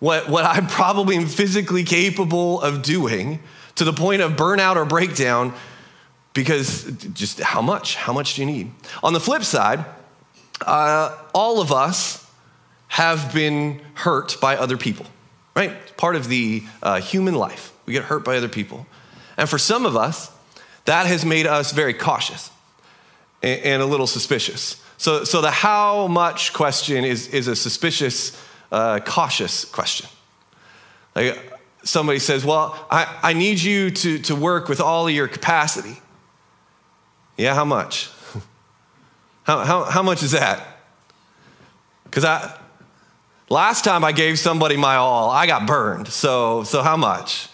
what, 0.00 0.28
what 0.28 0.44
I 0.44 0.60
probably 0.68 1.14
am 1.14 1.26
physically 1.26 1.84
capable 1.84 2.60
of 2.60 2.82
doing 2.82 3.38
to 3.76 3.84
the 3.84 3.92
point 3.92 4.20
of 4.20 4.32
burnout 4.32 4.74
or 4.74 4.84
breakdown 4.84 5.54
because 6.34 6.84
just 7.14 7.38
how 7.38 7.62
much? 7.62 7.94
How 7.94 8.12
much 8.12 8.34
do 8.34 8.42
you 8.42 8.46
need? 8.46 8.72
On 9.04 9.12
the 9.12 9.20
flip 9.20 9.44
side, 9.44 9.84
uh, 10.66 11.16
all 11.32 11.60
of 11.60 11.70
us 11.70 12.27
have 12.88 13.32
been 13.32 13.80
hurt 13.94 14.40
by 14.40 14.56
other 14.56 14.76
people, 14.76 15.06
right? 15.54 15.70
It's 15.70 15.92
part 15.92 16.16
of 16.16 16.28
the 16.28 16.62
uh, 16.82 17.00
human 17.00 17.34
life. 17.34 17.72
We 17.86 17.92
get 17.92 18.04
hurt 18.04 18.24
by 18.24 18.36
other 18.36 18.48
people. 18.48 18.86
And 19.36 19.48
for 19.48 19.58
some 19.58 19.86
of 19.86 19.96
us, 19.96 20.32
that 20.84 21.06
has 21.06 21.24
made 21.24 21.46
us 21.46 21.72
very 21.72 21.94
cautious 21.94 22.50
and, 23.42 23.60
and 23.60 23.82
a 23.82 23.86
little 23.86 24.06
suspicious. 24.06 24.82
So, 24.96 25.24
so 25.24 25.40
the 25.40 25.50
how 25.50 26.08
much 26.08 26.52
question 26.52 27.04
is, 27.04 27.28
is 27.28 27.46
a 27.46 27.54
suspicious, 27.54 28.40
uh, 28.72 29.00
cautious 29.00 29.64
question. 29.64 30.08
Like 31.14 31.38
somebody 31.84 32.18
says, 32.18 32.44
Well, 32.44 32.86
I, 32.90 33.18
I 33.22 33.32
need 33.32 33.60
you 33.60 33.90
to, 33.90 34.18
to 34.20 34.34
work 34.34 34.68
with 34.68 34.80
all 34.80 35.06
of 35.06 35.14
your 35.14 35.28
capacity. 35.28 36.00
Yeah, 37.36 37.54
how 37.54 37.64
much? 37.64 38.10
how, 39.44 39.58
how, 39.64 39.84
how 39.84 40.02
much 40.02 40.22
is 40.22 40.32
that? 40.32 40.66
Because 42.04 42.24
I, 42.24 42.58
last 43.48 43.84
time 43.84 44.04
I 44.04 44.12
gave 44.12 44.38
somebody 44.38 44.76
my 44.76 44.96
all, 44.96 45.30
I 45.30 45.46
got 45.46 45.66
burned. 45.66 46.08
So, 46.08 46.64
so 46.64 46.82
how 46.82 46.96
much? 46.96 47.48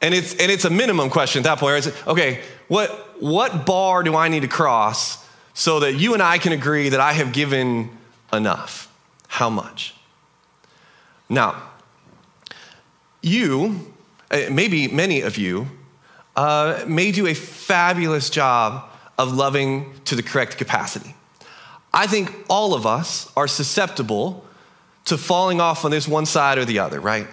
And 0.00 0.14
it's, 0.14 0.34
and 0.34 0.50
it's 0.50 0.64
a 0.64 0.70
minimum 0.70 1.10
question 1.10 1.40
at 1.40 1.44
that 1.44 1.58
point. 1.58 1.86
Right? 1.86 2.06
Okay, 2.06 2.40
what, 2.68 2.90
what 3.22 3.66
bar 3.66 4.02
do 4.02 4.16
I 4.16 4.28
need 4.28 4.40
to 4.40 4.48
cross 4.48 5.26
so 5.52 5.80
that 5.80 5.94
you 5.94 6.14
and 6.14 6.22
I 6.22 6.38
can 6.38 6.52
agree 6.52 6.88
that 6.90 7.00
I 7.00 7.12
have 7.12 7.32
given 7.32 7.90
enough. 8.32 8.90
How 9.28 9.50
much? 9.50 9.94
Now, 11.28 11.62
you, 13.22 13.92
uh, 14.30 14.42
maybe 14.50 14.88
many 14.88 15.20
of 15.20 15.36
you, 15.36 15.68
uh, 16.36 16.84
may 16.86 17.12
do 17.12 17.26
a 17.26 17.34
fabulous 17.34 18.30
job 18.30 18.88
of 19.18 19.34
loving 19.34 19.92
to 20.06 20.16
the 20.16 20.22
correct 20.22 20.56
capacity. 20.56 21.14
I 21.92 22.06
think 22.06 22.32
all 22.48 22.72
of 22.72 22.86
us 22.86 23.30
are 23.36 23.48
susceptible 23.48 24.44
to 25.06 25.18
falling 25.18 25.60
off 25.60 25.84
on 25.84 25.90
this 25.90 26.06
one 26.06 26.26
side 26.26 26.58
or 26.58 26.64
the 26.64 26.78
other, 26.78 27.00
right? 27.00 27.26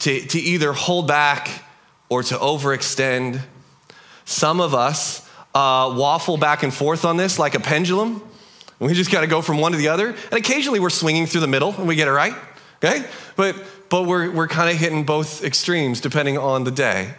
To, 0.00 0.20
to 0.20 0.38
either 0.38 0.72
hold 0.72 1.08
back 1.08 1.64
or 2.08 2.22
to 2.22 2.34
overextend. 2.36 3.40
Some 4.24 4.60
of 4.60 4.74
us 4.74 5.28
uh, 5.54 5.92
waffle 5.96 6.36
back 6.36 6.62
and 6.62 6.72
forth 6.72 7.04
on 7.04 7.16
this 7.16 7.38
like 7.38 7.54
a 7.54 7.60
pendulum. 7.60 8.22
We 8.78 8.94
just 8.94 9.10
got 9.10 9.22
to 9.22 9.26
go 9.26 9.42
from 9.42 9.58
one 9.58 9.72
to 9.72 9.78
the 9.78 9.88
other. 9.88 10.08
And 10.08 10.32
occasionally 10.32 10.78
we're 10.78 10.90
swinging 10.90 11.26
through 11.26 11.40
the 11.40 11.48
middle 11.48 11.74
and 11.74 11.88
we 11.88 11.96
get 11.96 12.06
it 12.06 12.12
right, 12.12 12.34
okay? 12.76 13.04
But, 13.34 13.56
but 13.88 14.06
we're, 14.06 14.30
we're 14.30 14.48
kind 14.48 14.70
of 14.70 14.76
hitting 14.76 15.04
both 15.04 15.42
extremes 15.42 16.00
depending 16.00 16.38
on 16.38 16.64
the 16.64 16.70
day. 16.70 17.14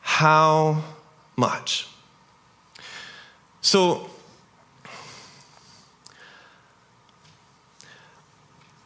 How 0.00 0.82
much? 1.36 1.86
So, 3.60 4.10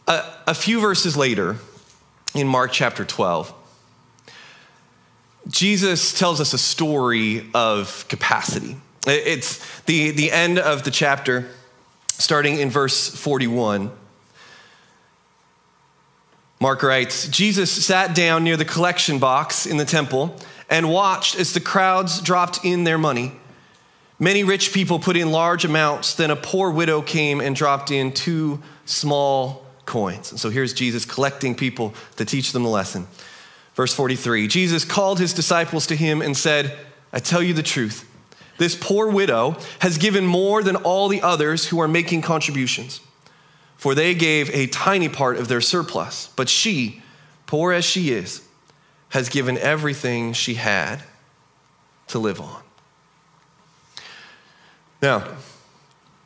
a, 0.06 0.24
a 0.48 0.54
few 0.54 0.80
verses 0.80 1.16
later 1.16 1.56
in 2.34 2.46
Mark 2.46 2.72
chapter 2.72 3.04
12, 3.04 3.52
Jesus 5.48 6.18
tells 6.18 6.40
us 6.40 6.52
a 6.52 6.58
story 6.58 7.48
of 7.54 8.06
capacity. 8.08 8.76
It's 9.06 9.82
the, 9.82 10.10
the 10.10 10.32
end 10.32 10.58
of 10.58 10.84
the 10.84 10.90
chapter, 10.90 11.48
starting 12.08 12.58
in 12.58 12.70
verse 12.70 13.08
41. 13.08 13.90
Mark 16.60 16.82
writes 16.82 17.28
Jesus 17.28 17.70
sat 17.70 18.14
down 18.14 18.42
near 18.42 18.56
the 18.56 18.64
collection 18.64 19.18
box 19.18 19.66
in 19.66 19.76
the 19.76 19.84
temple 19.84 20.34
and 20.70 20.90
watched 20.90 21.38
as 21.38 21.52
the 21.52 21.60
crowds 21.60 22.22
dropped 22.22 22.64
in 22.64 22.84
their 22.84 22.96
money. 22.96 23.32
Many 24.18 24.44
rich 24.44 24.72
people 24.72 24.98
put 24.98 25.16
in 25.16 25.30
large 25.30 25.66
amounts, 25.66 26.14
then 26.14 26.30
a 26.30 26.36
poor 26.36 26.70
widow 26.70 27.02
came 27.02 27.40
and 27.40 27.54
dropped 27.54 27.90
in 27.90 28.12
two 28.12 28.62
small 28.86 29.63
coins. 29.86 30.30
And 30.30 30.40
so 30.40 30.50
here's 30.50 30.72
Jesus 30.72 31.04
collecting 31.04 31.54
people 31.54 31.94
to 32.16 32.24
teach 32.24 32.52
them 32.52 32.62
the 32.62 32.68
lesson. 32.68 33.06
Verse 33.74 33.94
43 33.94 34.46
Jesus 34.48 34.84
called 34.84 35.18
his 35.18 35.32
disciples 35.32 35.86
to 35.88 35.96
him 35.96 36.22
and 36.22 36.36
said, 36.36 36.76
I 37.12 37.18
tell 37.18 37.42
you 37.42 37.54
the 37.54 37.62
truth. 37.62 38.10
This 38.56 38.76
poor 38.76 39.10
widow 39.10 39.56
has 39.80 39.98
given 39.98 40.26
more 40.26 40.62
than 40.62 40.76
all 40.76 41.08
the 41.08 41.22
others 41.22 41.68
who 41.68 41.80
are 41.80 41.88
making 41.88 42.22
contributions, 42.22 43.00
for 43.76 43.94
they 43.94 44.14
gave 44.14 44.48
a 44.50 44.68
tiny 44.68 45.08
part 45.08 45.38
of 45.38 45.48
their 45.48 45.60
surplus. 45.60 46.28
But 46.36 46.48
she, 46.48 47.02
poor 47.46 47.72
as 47.72 47.84
she 47.84 48.12
is, 48.12 48.46
has 49.08 49.28
given 49.28 49.58
everything 49.58 50.32
she 50.32 50.54
had 50.54 51.02
to 52.08 52.18
live 52.18 52.40
on. 52.40 52.62
Now, 55.02 55.36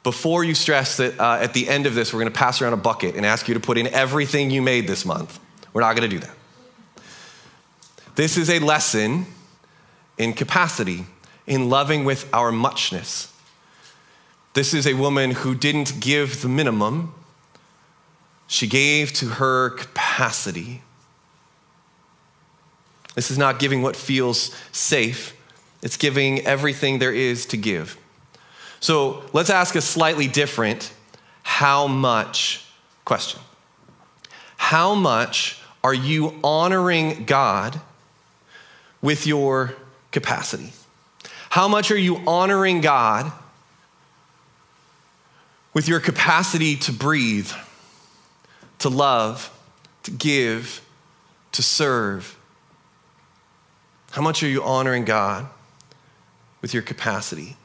before 0.09 0.43
you 0.43 0.55
stress 0.55 0.97
that 0.97 1.21
uh, 1.21 1.35
at 1.39 1.53
the 1.53 1.69
end 1.69 1.85
of 1.85 1.95
this, 1.95 2.15
we're 2.15 2.21
going 2.21 2.33
to 2.33 2.39
pass 2.39 2.63
around 2.63 2.73
a 2.73 2.79
bucket 2.79 3.15
and 3.15 3.27
ask 3.27 3.47
you 3.47 3.53
to 3.53 3.61
put 3.61 3.77
in 3.77 3.87
everything 3.89 4.49
you 4.49 4.63
made 4.63 4.87
this 4.87 5.05
month, 5.05 5.39
we're 5.75 5.83
not 5.83 5.95
going 5.95 6.09
to 6.09 6.17
do 6.17 6.19
that. 6.19 6.35
This 8.15 8.39
is 8.39 8.49
a 8.49 8.59
lesson 8.59 9.27
in 10.17 10.33
capacity, 10.33 11.05
in 11.47 11.69
loving 11.69 12.07
with 12.07 12.27
our 12.33 12.51
muchness. 12.51 13.31
This 14.55 14.73
is 14.73 14.87
a 14.87 14.95
woman 14.95 15.33
who 15.33 15.55
didn't 15.55 16.01
give 16.01 16.41
the 16.41 16.49
minimum, 16.49 17.13
she 18.47 18.67
gave 18.67 19.13
to 19.13 19.27
her 19.27 19.69
capacity. 19.69 20.81
This 23.15 23.31
is 23.31 23.37
not 23.37 23.59
giving 23.59 23.83
what 23.83 23.95
feels 23.95 24.57
safe, 24.73 25.37
it's 25.83 25.99
giving 25.99 26.47
everything 26.47 26.99
there 26.99 27.13
is 27.13 27.45
to 27.45 27.59
give. 27.59 27.99
So 28.81 29.25
let's 29.33 29.51
ask 29.51 29.75
a 29.75 29.81
slightly 29.81 30.29
different 30.29 30.93
how 31.43 31.87
much 31.87 32.65
question. 33.05 33.41
How 34.57 34.95
much 34.95 35.61
are 35.83 35.95
you 35.95 36.39
honoring 36.45 37.25
God 37.25 37.81
with 39.01 39.27
your 39.27 39.75
capacity? 40.11 40.73
How 41.51 41.69
much 41.69 41.91
are 41.91 41.99
you 41.99 42.19
honoring 42.27 42.81
God 42.81 43.33
with 45.73 45.89
your 45.89 46.01
capacity 46.01 46.77
to 46.77 46.93
breathe, 46.93 47.51
to 48.81 48.89
love, 48.89 49.51
to 50.03 50.11
give, 50.11 50.83
to 51.53 51.63
serve? 51.63 52.39
How 54.11 54.23
much 54.23 54.43
are 54.43 54.49
you 54.49 54.63
honoring 54.63 55.05
God 55.05 55.47
with 56.61 56.75
your 56.75 56.83
capacity? 56.83 57.57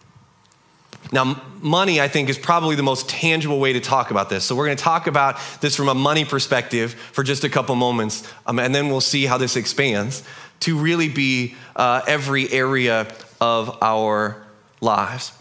Now, 1.13 1.39
money, 1.61 2.01
I 2.01 2.07
think, 2.07 2.27
is 2.27 2.39
probably 2.39 2.75
the 2.75 2.83
most 2.83 3.07
tangible 3.07 3.59
way 3.59 3.73
to 3.73 3.79
talk 3.79 4.09
about 4.09 4.31
this. 4.31 4.43
So, 4.43 4.55
we're 4.55 4.65
going 4.65 4.77
to 4.77 4.83
talk 4.83 5.05
about 5.05 5.39
this 5.61 5.75
from 5.75 5.87
a 5.87 5.93
money 5.93 6.25
perspective 6.25 6.93
for 7.11 7.23
just 7.23 7.43
a 7.43 7.49
couple 7.49 7.75
moments, 7.75 8.27
um, 8.47 8.57
and 8.57 8.73
then 8.73 8.89
we'll 8.89 8.99
see 8.99 9.25
how 9.27 9.37
this 9.37 9.55
expands 9.55 10.23
to 10.61 10.75
really 10.75 11.09
be 11.09 11.55
uh, 11.75 12.01
every 12.07 12.51
area 12.51 13.13
of 13.39 13.77
our 13.81 14.43
lives. 14.81 15.33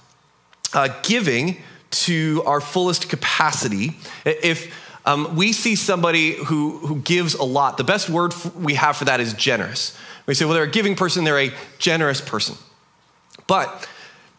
Uh, 0.75 0.89
giving 1.03 1.57
to 1.91 2.43
our 2.45 2.61
fullest 2.61 3.09
capacity. 3.09 3.97
If 4.25 4.75
um, 5.07 5.37
we 5.37 5.53
see 5.53 5.75
somebody 5.75 6.33
who, 6.33 6.79
who 6.79 6.97
gives 6.97 7.35
a 7.35 7.45
lot, 7.45 7.79
the 7.79 7.85
best 7.85 8.11
word 8.11 8.35
we 8.55 8.75
have 8.75 8.97
for 8.97 9.07
that 9.07 9.21
is 9.21 9.33
generous. 9.35 9.97
We 10.27 10.35
say, 10.35 10.45
well, 10.45 10.55
they're 10.55 10.65
a 10.65 10.71
giving 10.71 10.97
person, 10.97 11.25
they're 11.25 11.39
a 11.39 11.53
generous 11.79 12.21
person. 12.21 12.57
But 13.47 13.89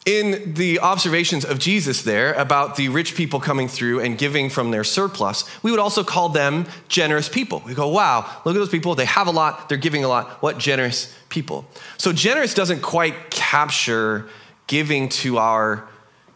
in 0.05 0.53
the 0.55 0.79
observations 0.79 1.45
of 1.45 1.59
Jesus 1.59 2.01
there 2.01 2.33
about 2.33 2.75
the 2.75 2.89
rich 2.89 3.15
people 3.15 3.39
coming 3.39 3.69
through 3.69 4.01
and 4.01 4.17
giving 4.17 4.49
from 4.49 4.71
their 4.71 4.83
surplus, 4.83 5.45
we 5.63 5.71
would 5.71 5.79
also 5.79 6.03
call 6.03 6.29
them 6.29 6.65
generous 6.89 7.29
people. 7.29 7.63
We 7.65 7.73
go, 7.73 7.87
wow, 7.87 8.29
look 8.43 8.55
at 8.55 8.59
those 8.59 8.69
people. 8.69 8.95
They 8.95 9.05
have 9.05 9.27
a 9.27 9.31
lot, 9.31 9.69
they're 9.69 9.77
giving 9.77 10.03
a 10.03 10.09
lot. 10.09 10.41
What 10.41 10.57
generous 10.57 11.15
people. 11.29 11.65
So, 11.97 12.11
generous 12.11 12.53
doesn't 12.53 12.81
quite 12.81 13.29
capture 13.29 14.27
giving 14.67 15.07
to 15.09 15.37
our 15.37 15.87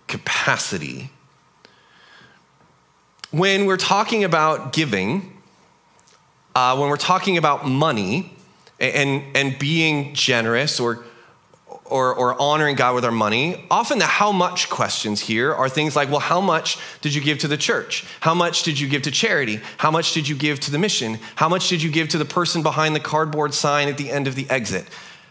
capacity. 0.07 1.09
When 3.31 3.65
we're 3.65 3.75
talking 3.75 4.23
about 4.23 4.71
giving, 4.71 5.41
uh, 6.55 6.77
when 6.77 6.89
we're 6.89 6.95
talking 6.95 7.37
about 7.37 7.67
money 7.67 8.33
and, 8.79 9.23
and 9.35 9.59
being 9.59 10.13
generous 10.13 10.79
or 10.79 11.03
or, 11.89 12.13
or 12.13 12.39
honoring 12.41 12.75
God 12.75 12.95
with 12.95 13.05
our 13.05 13.11
money, 13.11 13.65
often 13.71 13.99
the 13.99 14.05
how 14.05 14.31
much 14.31 14.69
questions 14.69 15.21
here 15.21 15.53
are 15.53 15.69
things 15.69 15.95
like, 15.95 16.09
well, 16.09 16.19
how 16.19 16.41
much 16.41 16.77
did 17.01 17.13
you 17.13 17.21
give 17.21 17.39
to 17.39 17.47
the 17.47 17.57
church? 17.57 18.05
How 18.19 18.33
much 18.33 18.63
did 18.63 18.79
you 18.79 18.87
give 18.87 19.03
to 19.03 19.11
charity? 19.11 19.59
How 19.77 19.91
much 19.91 20.13
did 20.13 20.27
you 20.27 20.35
give 20.35 20.59
to 20.61 20.71
the 20.71 20.79
mission? 20.79 21.19
How 21.35 21.49
much 21.49 21.69
did 21.69 21.81
you 21.81 21.91
give 21.91 22.09
to 22.09 22.17
the 22.17 22.25
person 22.25 22.63
behind 22.63 22.95
the 22.95 22.99
cardboard 22.99 23.53
sign 23.53 23.87
at 23.87 23.97
the 23.97 24.09
end 24.09 24.27
of 24.27 24.35
the 24.35 24.49
exit? 24.49 24.85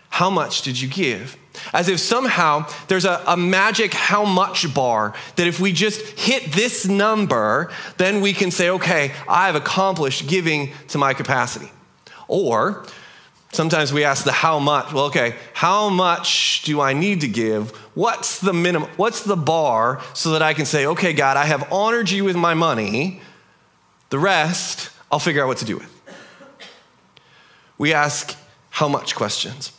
How 0.09 0.31
much 0.31 0.63
did 0.63 0.81
you 0.81 0.89
give? 0.89 1.37
As 1.73 1.89
if 1.89 2.01
somehow 2.01 2.67
there's 2.89 3.05
a, 3.05 3.23
a 3.27 3.37
magic 3.37 3.93
how 3.93 4.25
much 4.25 4.73
bar 4.75 5.15
that 5.37 5.47
if 5.47 5.61
we 5.61 5.73
just 5.73 6.01
hit 6.19 6.53
this 6.53 6.87
number, 6.87 7.71
then 7.99 8.21
we 8.21 8.33
can 8.33 8.51
say, 8.51 8.71
okay, 8.71 9.13
I 9.29 9.47
have 9.47 9.57
accomplished 9.57 10.29
giving 10.29 10.73
to 10.89 10.99
my 10.99 11.13
capacity. 11.13 11.71
Or 12.29 12.87
Sometimes 13.53 13.93
we 13.93 14.05
ask 14.05 14.25
the 14.25 14.33
how 14.33 14.59
much. 14.59 14.93
Well, 14.93 15.07
okay, 15.07 15.37
how 15.55 15.89
much 15.89 16.63
do 16.63 16.81
I 16.81 16.93
need 16.93 17.21
to 17.23 17.29
give? 17.29 17.71
What's 17.95 18.41
the 18.41 18.53
minimum? 18.53 18.91
What's 18.97 19.23
the 19.23 19.37
bar 19.37 20.03
so 20.15 20.31
that 20.33 20.43
I 20.43 20.53
can 20.53 20.67
say, 20.67 20.87
okay, 20.87 21.13
God, 21.13 21.37
I 21.37 21.45
have 21.45 21.73
honored 21.73 22.11
you 22.11 22.25
with 22.25 22.37
my 22.37 22.55
money. 22.55 23.21
The 24.11 24.19
rest, 24.19 24.91
I'll 25.11 25.19
figure 25.19 25.43
out 25.43 25.49
what 25.49 25.59
to 25.59 25.65
do 25.65 25.77
with. 25.77 25.93
We 27.79 27.93
ask 27.93 28.37
how 28.71 28.89
much 28.89 29.15
questions. 29.15 29.73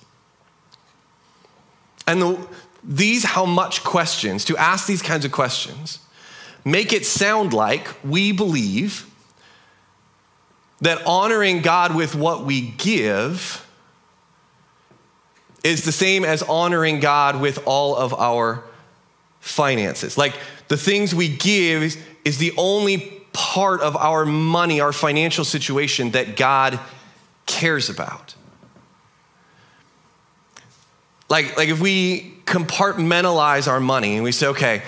And 2.08 2.22
the, 2.22 2.48
these 2.84 3.24
how 3.24 3.46
much 3.46 3.84
questions, 3.84 4.46
to 4.46 4.58
ask 4.58 4.88
these 4.88 5.02
kinds 5.02 5.26
of 5.26 5.32
questions, 5.32 6.00
make 6.64 6.94
it 6.94 7.06
sound 7.06 7.54
like 7.54 7.88
we 8.04 8.32
believe 8.32 9.06
that 10.82 11.06
honoring 11.06 11.62
God 11.62 11.96
with 11.96 12.16
what 12.16 12.44
we 12.44 12.62
give 12.62 13.66
is 15.64 15.84
the 15.84 15.92
same 15.92 16.24
as 16.24 16.44
honoring 16.44 17.00
God 17.00 17.42
with 17.42 17.60
all 17.66 17.96
of 17.96 18.14
our 18.14 18.64
finances. 19.40 20.18
Like 20.18 20.36
the 20.68 20.78
things 20.78 21.16
we 21.16 21.30
give 21.30 21.98
is, 22.24 22.38
the 22.38 22.54
only 22.58 23.24
part 23.34 23.82
of 23.82 23.96
our 23.96 24.26
money, 24.26 24.82
our 24.82 24.92
financial 24.92 25.46
situation 25.46 26.12
that 26.12 26.36
God 26.36 26.80
cares 27.46 27.90
about. 27.90 28.36
Like, 31.30 31.58
like 31.58 31.70
if 31.70 31.80
we 31.80 32.34
compartmentalize 32.46 33.68
our 33.68 33.80
money 33.80 34.16
and 34.16 34.24
we 34.24 34.32
say, 34.32 34.48
okay, 34.48 34.84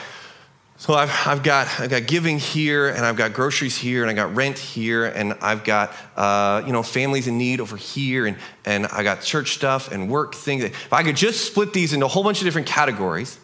so 0.79 0.93
I've, 0.93 1.11
I've, 1.27 1.43
got, 1.43 1.67
I've 1.77 1.89
got 1.89 2.07
giving 2.07 2.39
here, 2.39 2.87
and 2.87 3.05
I've 3.05 3.17
got 3.17 3.33
groceries 3.33 3.77
here, 3.77 4.01
and 4.01 4.09
I 4.09 4.13
got 4.13 4.33
rent 4.33 4.57
here, 4.57 5.03
and 5.03 5.33
I've 5.41 5.65
got 5.65 5.93
uh, 6.15 6.63
you 6.65 6.71
know 6.71 6.83
families 6.83 7.27
in 7.27 7.37
need 7.37 7.59
over 7.59 7.75
here, 7.75 8.25
and, 8.25 8.37
and 8.63 8.87
I 8.87 9.03
got 9.03 9.21
church 9.21 9.55
stuff 9.55 9.91
and 9.91 10.09
work 10.09 10.35
things. 10.35 10.63
If 10.63 10.93
I 10.93 11.03
could 11.03 11.17
just 11.17 11.45
split 11.45 11.73
these 11.73 11.91
into 11.91 12.05
a 12.05 12.09
whole 12.09 12.23
bunch 12.23 12.39
of 12.39 12.45
different 12.45 12.65
categories, 12.65 13.37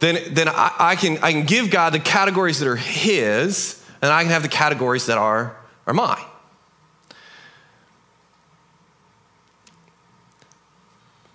then, 0.00 0.34
then 0.34 0.48
I, 0.48 0.74
I, 0.76 0.96
can, 0.96 1.18
I 1.18 1.30
can 1.30 1.46
give 1.46 1.70
God 1.70 1.92
the 1.92 2.00
categories 2.00 2.58
that 2.58 2.66
are 2.66 2.74
His, 2.74 3.80
and 4.02 4.10
I 4.10 4.22
can 4.24 4.32
have 4.32 4.42
the 4.42 4.48
categories 4.48 5.06
that 5.06 5.18
are, 5.18 5.56
are 5.86 5.94
mine. 5.94 6.18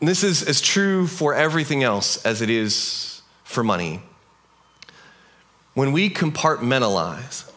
And 0.02 0.10
this 0.10 0.26
is 0.26 0.44
as 0.44 0.60
true 0.60 1.08
for 1.08 1.34
everything 1.34 1.84
else 1.84 2.22
as 2.26 2.42
it 2.42 2.50
is 2.50 3.13
for 3.44 3.64
money. 3.64 4.02
When 5.74 5.92
we 5.92 6.10
compartmentalize, 6.10 7.52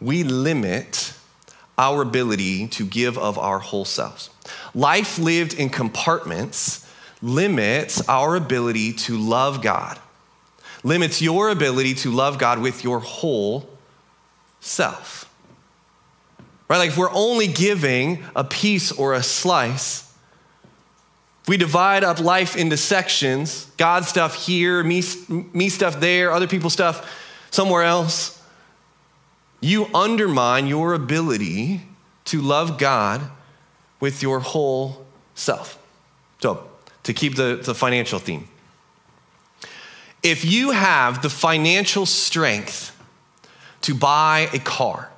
we 0.00 0.22
limit 0.22 1.14
our 1.76 2.02
ability 2.02 2.68
to 2.68 2.84
give 2.86 3.18
of 3.18 3.38
our 3.38 3.58
whole 3.58 3.84
selves. 3.84 4.30
Life 4.74 5.18
lived 5.18 5.54
in 5.54 5.70
compartments 5.70 6.84
limits 7.24 8.06
our 8.06 8.36
ability 8.36 8.92
to 8.92 9.16
love 9.16 9.62
God, 9.62 9.98
limits 10.82 11.22
your 11.22 11.48
ability 11.48 11.94
to 11.94 12.10
love 12.10 12.38
God 12.38 12.60
with 12.60 12.84
your 12.84 13.00
whole 13.00 13.68
self. 14.60 15.30
Right? 16.68 16.78
Like 16.78 16.90
if 16.90 16.98
we're 16.98 17.12
only 17.12 17.46
giving 17.46 18.22
a 18.36 18.44
piece 18.44 18.92
or 18.92 19.14
a 19.14 19.22
slice, 19.22 20.03
if 21.44 21.48
we 21.48 21.58
divide 21.58 22.04
up 22.04 22.20
life 22.20 22.56
into 22.56 22.78
sections, 22.78 23.66
God 23.76 24.06
stuff 24.06 24.46
here, 24.46 24.82
me, 24.82 25.02
me 25.28 25.68
stuff 25.68 26.00
there, 26.00 26.32
other 26.32 26.46
people's 26.46 26.72
stuff 26.72 27.06
somewhere 27.50 27.82
else, 27.82 28.42
you 29.60 29.86
undermine 29.94 30.66
your 30.66 30.94
ability 30.94 31.82
to 32.24 32.40
love 32.40 32.78
God 32.78 33.20
with 34.00 34.22
your 34.22 34.40
whole 34.40 35.04
self. 35.34 35.78
So, 36.40 36.66
to 37.02 37.12
keep 37.12 37.36
the, 37.36 37.60
the 37.62 37.74
financial 37.74 38.18
theme, 38.18 38.48
if 40.22 40.46
you 40.46 40.70
have 40.70 41.20
the 41.20 41.28
financial 41.28 42.06
strength 42.06 42.98
to 43.82 43.94
buy 43.94 44.48
a 44.54 44.58
car, 44.58 45.10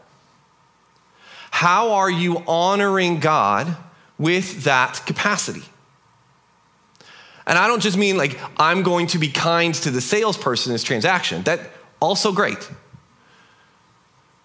how 1.52 1.92
are 1.92 2.10
you 2.10 2.42
honoring 2.48 3.20
God 3.20 3.76
with 4.18 4.64
that 4.64 5.06
capacity? 5.06 5.62
And 7.46 7.58
I 7.58 7.66
don't 7.68 7.80
just 7.80 7.96
mean 7.96 8.16
like 8.16 8.38
I'm 8.58 8.82
going 8.82 9.06
to 9.08 9.18
be 9.18 9.28
kind 9.28 9.74
to 9.74 9.90
the 9.90 10.00
salesperson 10.00 10.70
in 10.70 10.74
this 10.74 10.82
transaction. 10.82 11.42
That 11.42 11.60
also 12.00 12.32
great. 12.32 12.68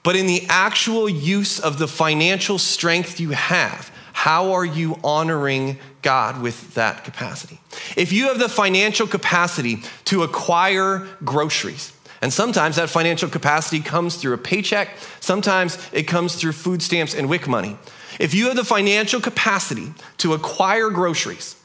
But 0.04 0.16
in 0.16 0.26
the 0.26 0.46
actual 0.50 1.08
use 1.08 1.60
of 1.60 1.78
the 1.78 1.88
financial 1.88 2.58
strength 2.58 3.20
you 3.20 3.32
have, 3.32 3.92
how 4.14 4.54
are 4.54 4.66
you 4.66 5.00
honoring 5.04 5.78
God 6.02 6.42
with 6.42 6.74
that 6.74 7.04
capacity? 7.04 7.60
If 7.96 8.12
you 8.12 8.28
have 8.28 8.40
the 8.40 8.50
financial 8.50 9.08
capacity 9.08 9.84
to 10.06 10.24
acquire 10.24 11.08
groceries, 11.24 11.94
and 12.22 12.32
sometimes 12.32 12.76
that 12.76 12.90
financial 12.90 13.30
capacity 13.30 13.80
comes 13.80 14.16
through 14.16 14.34
a 14.34 14.38
paycheck, 14.38 14.90
sometimes 15.20 15.78
it 15.92 16.04
comes 16.04 16.36
through 16.36 16.52
food 16.52 16.82
stamps 16.84 17.16
and 17.16 17.30
WIC 17.30 17.48
money. 17.48 17.78
If 18.20 18.34
you 18.34 18.48
have 18.48 18.56
the 18.56 18.64
financial 18.64 19.22
capacity 19.22 19.94
to 20.18 20.34
acquire 20.34 20.90
groceries, 20.90 21.56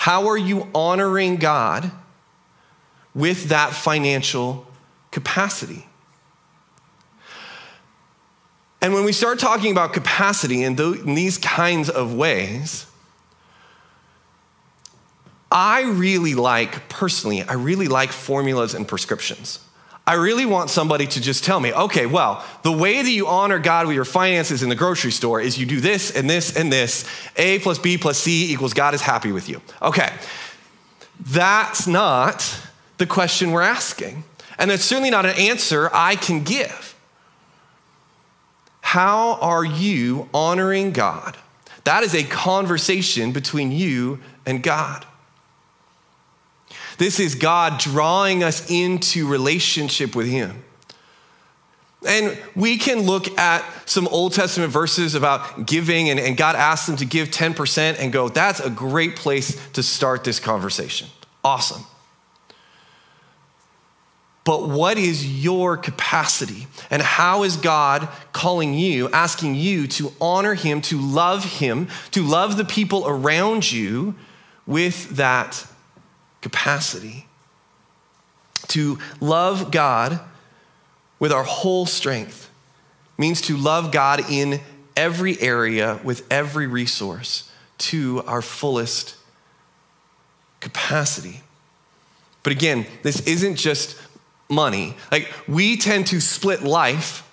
how 0.00 0.28
are 0.28 0.38
you 0.38 0.66
honoring 0.74 1.36
God 1.36 1.92
with 3.14 3.50
that 3.50 3.74
financial 3.74 4.66
capacity? 5.10 5.84
And 8.80 8.94
when 8.94 9.04
we 9.04 9.12
start 9.12 9.38
talking 9.38 9.70
about 9.70 9.92
capacity 9.92 10.62
in, 10.62 10.80
in 10.80 11.14
these 11.14 11.36
kinds 11.36 11.90
of 11.90 12.14
ways, 12.14 12.86
I 15.52 15.82
really 15.82 16.34
like, 16.34 16.88
personally, 16.88 17.42
I 17.42 17.52
really 17.52 17.88
like 17.88 18.10
formulas 18.10 18.72
and 18.72 18.88
prescriptions. 18.88 19.58
I 20.10 20.14
really 20.14 20.44
want 20.44 20.70
somebody 20.70 21.06
to 21.06 21.20
just 21.20 21.44
tell 21.44 21.60
me, 21.60 21.72
okay, 21.72 22.04
well, 22.04 22.44
the 22.64 22.72
way 22.72 23.00
that 23.00 23.10
you 23.12 23.28
honor 23.28 23.60
God 23.60 23.86
with 23.86 23.94
your 23.94 24.04
finances 24.04 24.60
in 24.64 24.68
the 24.68 24.74
grocery 24.74 25.12
store 25.12 25.40
is 25.40 25.56
you 25.56 25.66
do 25.66 25.78
this 25.78 26.10
and 26.16 26.28
this 26.28 26.56
and 26.56 26.72
this. 26.72 27.08
A 27.36 27.60
plus 27.60 27.78
B 27.78 27.96
plus 27.96 28.18
C 28.18 28.52
equals 28.52 28.74
God 28.74 28.92
is 28.92 29.02
happy 29.02 29.30
with 29.30 29.48
you. 29.48 29.62
Okay, 29.80 30.12
that's 31.20 31.86
not 31.86 32.60
the 32.98 33.06
question 33.06 33.52
we're 33.52 33.62
asking. 33.62 34.24
And 34.58 34.72
that's 34.72 34.82
certainly 34.82 35.10
not 35.10 35.26
an 35.26 35.38
answer 35.38 35.88
I 35.94 36.16
can 36.16 36.42
give. 36.42 36.96
How 38.80 39.34
are 39.34 39.64
you 39.64 40.28
honoring 40.34 40.90
God? 40.90 41.36
That 41.84 42.02
is 42.02 42.16
a 42.16 42.24
conversation 42.24 43.30
between 43.30 43.70
you 43.70 44.18
and 44.44 44.60
God. 44.60 45.06
This 47.00 47.18
is 47.18 47.34
God 47.34 47.78
drawing 47.78 48.44
us 48.44 48.70
into 48.70 49.26
relationship 49.26 50.14
with 50.14 50.26
Him. 50.26 50.62
And 52.06 52.38
we 52.54 52.76
can 52.76 53.06
look 53.06 53.38
at 53.38 53.64
some 53.88 54.06
Old 54.08 54.34
Testament 54.34 54.70
verses 54.70 55.14
about 55.14 55.66
giving, 55.66 56.10
and, 56.10 56.20
and, 56.20 56.36
God 56.36 56.56
asked 56.56 56.86
them 56.86 56.96
to 56.96 57.06
give 57.06 57.30
10% 57.30 57.98
and 57.98 58.12
go, 58.12 58.28
that's 58.28 58.60
a 58.60 58.68
great 58.68 59.16
place 59.16 59.58
to 59.70 59.82
start 59.82 60.24
this 60.24 60.38
conversation. 60.38 61.08
Awesome. 61.42 61.82
But 64.44 64.68
what 64.68 64.98
is 64.98 65.26
your 65.42 65.78
capacity? 65.78 66.66
And 66.90 67.00
how 67.00 67.44
is 67.44 67.56
God 67.56 68.10
calling 68.34 68.74
you, 68.74 69.08
asking 69.08 69.54
you 69.54 69.86
to 69.86 70.12
honor 70.20 70.52
Him, 70.52 70.82
to 70.82 71.00
love 71.00 71.46
Him, 71.60 71.88
to 72.10 72.22
love 72.22 72.58
the 72.58 72.66
people 72.66 73.08
around 73.08 73.72
you 73.72 74.16
with 74.66 75.16
that 75.16 75.66
capacity? 76.40 77.26
To 78.68 78.98
love 79.20 79.70
God 79.70 80.20
with 81.18 81.32
our 81.32 81.44
whole 81.44 81.86
strength 81.86 82.50
means 83.18 83.40
to 83.42 83.56
love 83.56 83.92
God 83.92 84.30
in 84.30 84.60
every 84.96 85.40
area 85.40 86.00
with 86.04 86.26
every 86.30 86.66
resource 86.66 87.50
to 87.78 88.22
our 88.26 88.42
fullest 88.42 89.16
capacity. 90.60 91.42
But 92.42 92.52
again, 92.52 92.86
this 93.02 93.26
isn't 93.26 93.56
just 93.56 93.98
money. 94.48 94.94
Like, 95.10 95.32
we 95.46 95.76
tend 95.76 96.06
to 96.08 96.20
split 96.20 96.62
life 96.62 97.26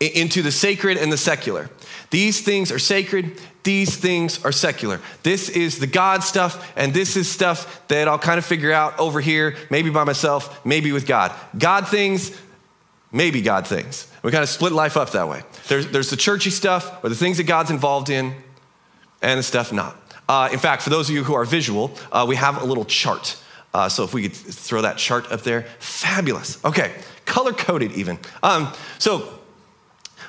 into 0.00 0.42
the 0.42 0.52
sacred 0.52 0.96
and 0.96 1.12
the 1.12 1.16
secular. 1.16 1.70
These 2.10 2.40
things 2.42 2.70
are 2.70 2.78
sacred, 2.78 3.40
these 3.68 3.94
things 3.94 4.42
are 4.46 4.50
secular. 4.50 4.98
This 5.22 5.50
is 5.50 5.78
the 5.78 5.86
God 5.86 6.24
stuff, 6.24 6.72
and 6.74 6.94
this 6.94 7.18
is 7.18 7.28
stuff 7.28 7.86
that 7.88 8.08
I'll 8.08 8.18
kind 8.18 8.38
of 8.38 8.46
figure 8.46 8.72
out 8.72 8.98
over 8.98 9.20
here, 9.20 9.56
maybe 9.68 9.90
by 9.90 10.04
myself, 10.04 10.64
maybe 10.64 10.90
with 10.90 11.06
God. 11.06 11.34
God 11.58 11.86
things, 11.86 12.34
maybe 13.12 13.42
God 13.42 13.66
things. 13.66 14.10
We 14.22 14.32
kind 14.32 14.42
of 14.42 14.48
split 14.48 14.72
life 14.72 14.96
up 14.96 15.10
that 15.10 15.28
way. 15.28 15.42
There's, 15.66 15.86
there's 15.88 16.08
the 16.08 16.16
churchy 16.16 16.48
stuff, 16.48 17.04
or 17.04 17.10
the 17.10 17.14
things 17.14 17.36
that 17.36 17.44
God's 17.44 17.70
involved 17.70 18.08
in, 18.08 18.34
and 19.20 19.38
the 19.38 19.42
stuff 19.42 19.70
not. 19.70 19.94
Uh, 20.26 20.48
in 20.50 20.58
fact, 20.58 20.80
for 20.80 20.88
those 20.88 21.10
of 21.10 21.14
you 21.14 21.22
who 21.22 21.34
are 21.34 21.44
visual, 21.44 21.90
uh, 22.10 22.24
we 22.26 22.36
have 22.36 22.62
a 22.62 22.64
little 22.64 22.86
chart. 22.86 23.36
Uh, 23.74 23.90
so 23.90 24.02
if 24.02 24.14
we 24.14 24.22
could 24.22 24.32
throw 24.32 24.80
that 24.80 24.96
chart 24.96 25.30
up 25.30 25.42
there, 25.42 25.66
fabulous. 25.78 26.64
Okay, 26.64 26.90
color 27.26 27.52
coded 27.52 27.92
even. 27.92 28.18
Um, 28.42 28.72
so 28.98 29.40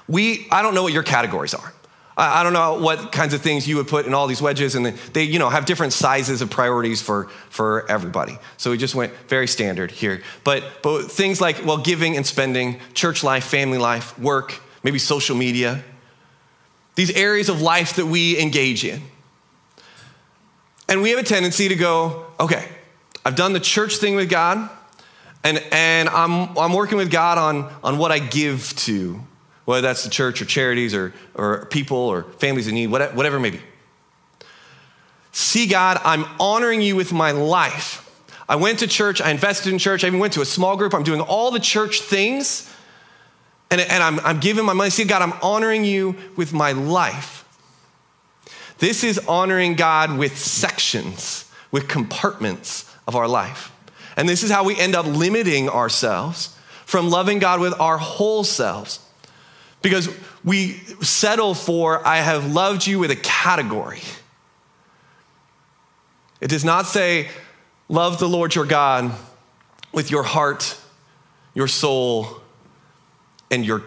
we, 0.09 0.45
I 0.51 0.61
don't 0.61 0.75
know 0.75 0.83
what 0.83 0.91
your 0.91 1.03
categories 1.03 1.53
are. 1.53 1.73
I, 2.19 2.41
I 2.41 2.43
don't 2.43 2.53
know 2.53 2.79
what 2.79 3.11
kinds 3.11 3.33
of 3.33 3.41
things 3.41 3.67
you 3.67 3.77
would 3.77 3.87
put 3.87 4.05
in 4.05 4.13
all 4.13 4.27
these 4.27 4.41
wedges, 4.41 4.75
and 4.75 4.85
they, 4.85 5.23
you 5.23 5.39
know, 5.39 5.49
have 5.49 5.65
different 5.65 5.93
sizes 5.93 6.41
of 6.41 6.49
priorities 6.49 7.01
for 7.01 7.29
for 7.49 7.89
everybody. 7.89 8.37
So 8.57 8.71
we 8.71 8.77
just 8.77 8.93
went 8.93 9.13
very 9.27 9.47
standard 9.47 9.89
here. 9.89 10.21
But 10.43 10.83
but 10.83 11.09
things 11.09 11.41
like 11.41 11.65
well, 11.65 11.77
giving 11.77 12.17
and 12.17 12.25
spending, 12.25 12.79
church 12.93 13.23
life, 13.23 13.45
family 13.45 13.77
life, 13.77 14.17
work, 14.19 14.59
maybe 14.83 14.99
social 14.99 15.35
media. 15.35 15.83
These 16.95 17.11
areas 17.11 17.49
of 17.49 17.61
life 17.61 17.95
that 17.95 18.05
we 18.05 18.37
engage 18.39 18.83
in. 18.83 19.01
And 20.89 21.03
we 21.03 21.11
have 21.11 21.19
a 21.19 21.23
tendency 21.23 21.69
to 21.69 21.75
go, 21.75 22.25
okay, 22.39 22.67
I've 23.23 23.35
done 23.35 23.53
the 23.53 23.59
church 23.59 23.97
thing 23.97 24.15
with 24.15 24.27
God, 24.27 24.69
and, 25.43 25.63
and 25.71 26.09
I'm, 26.09 26.57
I'm 26.57 26.73
working 26.73 26.97
with 26.97 27.11
God 27.11 27.37
on, 27.37 27.71
on 27.83 27.99
what 27.99 28.11
I 28.11 28.17
give 28.17 28.73
to, 28.77 29.21
whether 29.69 29.87
that's 29.87 30.03
the 30.03 30.09
church 30.09 30.41
or 30.41 30.45
charities 30.45 30.95
or, 30.95 31.13
or 31.35 31.67
people 31.67 31.95
or 31.95 32.23
families 32.39 32.67
in 32.67 32.73
need, 32.73 32.87
whatever, 32.87 33.15
whatever 33.15 33.37
it 33.37 33.41
may 33.41 33.51
be. 33.51 33.61
See, 35.31 35.67
God, 35.67 36.01
I'm 36.03 36.25
honoring 36.39 36.81
you 36.81 36.95
with 36.95 37.13
my 37.13 37.33
life. 37.33 38.03
I 38.49 38.55
went 38.55 38.79
to 38.79 38.87
church, 38.87 39.21
I 39.21 39.29
invested 39.29 39.71
in 39.71 39.77
church, 39.77 40.03
I 40.03 40.07
even 40.07 40.19
went 40.19 40.33
to 40.33 40.41
a 40.41 40.45
small 40.45 40.75
group, 40.75 40.95
I'm 40.95 41.03
doing 41.03 41.21
all 41.21 41.51
the 41.51 41.59
church 41.59 42.01
things, 42.01 42.67
and, 43.69 43.79
and 43.79 44.01
I'm, 44.01 44.19
I'm 44.21 44.39
giving 44.39 44.65
my 44.65 44.73
money. 44.73 44.89
See, 44.89 45.03
God, 45.03 45.21
I'm 45.21 45.33
honoring 45.43 45.85
you 45.85 46.15
with 46.35 46.51
my 46.51 46.71
life. 46.71 47.45
This 48.79 49.03
is 49.03 49.19
honoring 49.27 49.75
God 49.75 50.17
with 50.17 50.35
sections, 50.35 51.45
with 51.69 51.87
compartments 51.87 52.91
of 53.07 53.15
our 53.15 53.27
life. 53.27 53.71
And 54.17 54.27
this 54.27 54.41
is 54.41 54.49
how 54.49 54.63
we 54.63 54.75
end 54.79 54.95
up 54.95 55.05
limiting 55.05 55.69
ourselves 55.69 56.57
from 56.87 57.11
loving 57.11 57.37
God 57.37 57.59
with 57.59 57.79
our 57.79 57.99
whole 57.99 58.43
selves. 58.43 59.01
Because 59.81 60.09
we 60.43 60.73
settle 61.01 61.53
for, 61.53 62.05
I 62.05 62.17
have 62.17 62.51
loved 62.51 62.85
you 62.85 62.99
with 62.99 63.11
a 63.11 63.15
category. 63.15 64.01
It 66.41 66.49
does 66.49 66.65
not 66.65 66.85
say, 66.85 67.29
love 67.87 68.19
the 68.19 68.27
Lord 68.27 68.55
your 68.55 68.65
God 68.65 69.11
with 69.91 70.11
your 70.11 70.23
heart, 70.23 70.77
your 71.53 71.67
soul, 71.67 72.41
and 73.51 73.65
your 73.65 73.83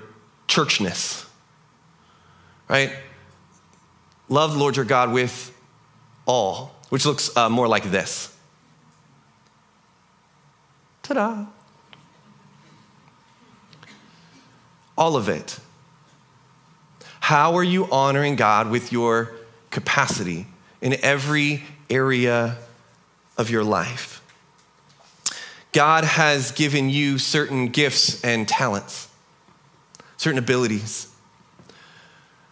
churchness. 0.49 1.27
Right? 2.69 2.93
Love 4.29 4.55
the 4.55 4.59
Lord 4.59 4.77
your 4.77 4.85
God 4.85 5.13
with 5.13 5.55
all, 6.27 6.75
which 6.89 7.05
looks 7.05 7.35
uh, 7.37 7.49
more 7.49 7.69
like 7.69 7.85
this 7.91 8.35
Ta 11.03 11.15
da! 11.15 11.47
All 14.97 15.17
of 15.17 15.29
it. 15.29 15.59
How 17.23 17.55
are 17.55 17.63
you 17.63 17.89
honoring 17.89 18.35
God 18.35 18.69
with 18.69 18.91
your 18.91 19.31
capacity 19.71 20.45
in 20.81 20.97
every 21.05 21.63
area 21.89 22.59
of 23.39 23.49
your 23.49 23.63
life? 23.63 24.21
God 25.71 26.03
has 26.03 26.51
given 26.51 26.91
you 26.91 27.19
certain 27.19 27.69
gifts 27.69 28.25
and 28.25 28.49
talents, 28.49 29.09
certain 30.17 30.37
abilities. 30.37 31.15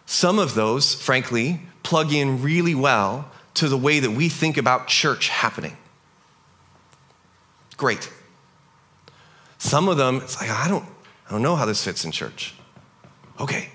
Some 0.05 0.39
of 0.39 0.55
those, 0.55 0.95
frankly, 0.95 1.59
plug 1.83 2.13
in 2.13 2.41
really 2.41 2.73
well 2.73 3.29
to 3.55 3.67
the 3.67 3.77
way 3.77 3.99
that 3.99 4.11
we 4.11 4.29
think 4.29 4.55
about 4.55 4.87
church 4.87 5.27
happening. 5.27 5.75
Great. 7.75 8.09
Some 9.57 9.89
of 9.89 9.97
them, 9.97 10.21
it's 10.23 10.39
like, 10.39 10.49
I 10.49 10.69
don't, 10.69 10.85
I 11.27 11.31
don't 11.31 11.41
know 11.41 11.57
how 11.57 11.65
this 11.65 11.83
fits 11.83 12.05
in 12.05 12.13
church. 12.13 12.55
Okay. 13.37 13.67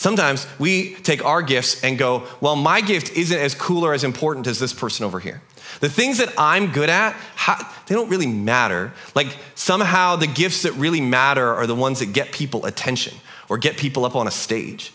Sometimes 0.00 0.46
we 0.58 0.94
take 0.94 1.22
our 1.26 1.42
gifts 1.42 1.84
and 1.84 1.98
go, 1.98 2.26
well, 2.40 2.56
my 2.56 2.80
gift 2.80 3.14
isn't 3.14 3.38
as 3.38 3.54
cool 3.54 3.84
or 3.84 3.92
as 3.92 4.02
important 4.02 4.46
as 4.46 4.58
this 4.58 4.72
person 4.72 5.04
over 5.04 5.20
here. 5.20 5.42
The 5.80 5.90
things 5.90 6.16
that 6.16 6.32
I'm 6.38 6.72
good 6.72 6.88
at, 6.88 7.12
how, 7.36 7.56
they 7.84 7.94
don't 7.94 8.08
really 8.08 8.26
matter. 8.26 8.94
Like 9.14 9.36
somehow 9.54 10.16
the 10.16 10.26
gifts 10.26 10.62
that 10.62 10.72
really 10.72 11.02
matter 11.02 11.52
are 11.52 11.66
the 11.66 11.74
ones 11.74 11.98
that 11.98 12.14
get 12.14 12.32
people 12.32 12.64
attention 12.64 13.14
or 13.50 13.58
get 13.58 13.76
people 13.76 14.06
up 14.06 14.16
on 14.16 14.26
a 14.26 14.30
stage. 14.30 14.94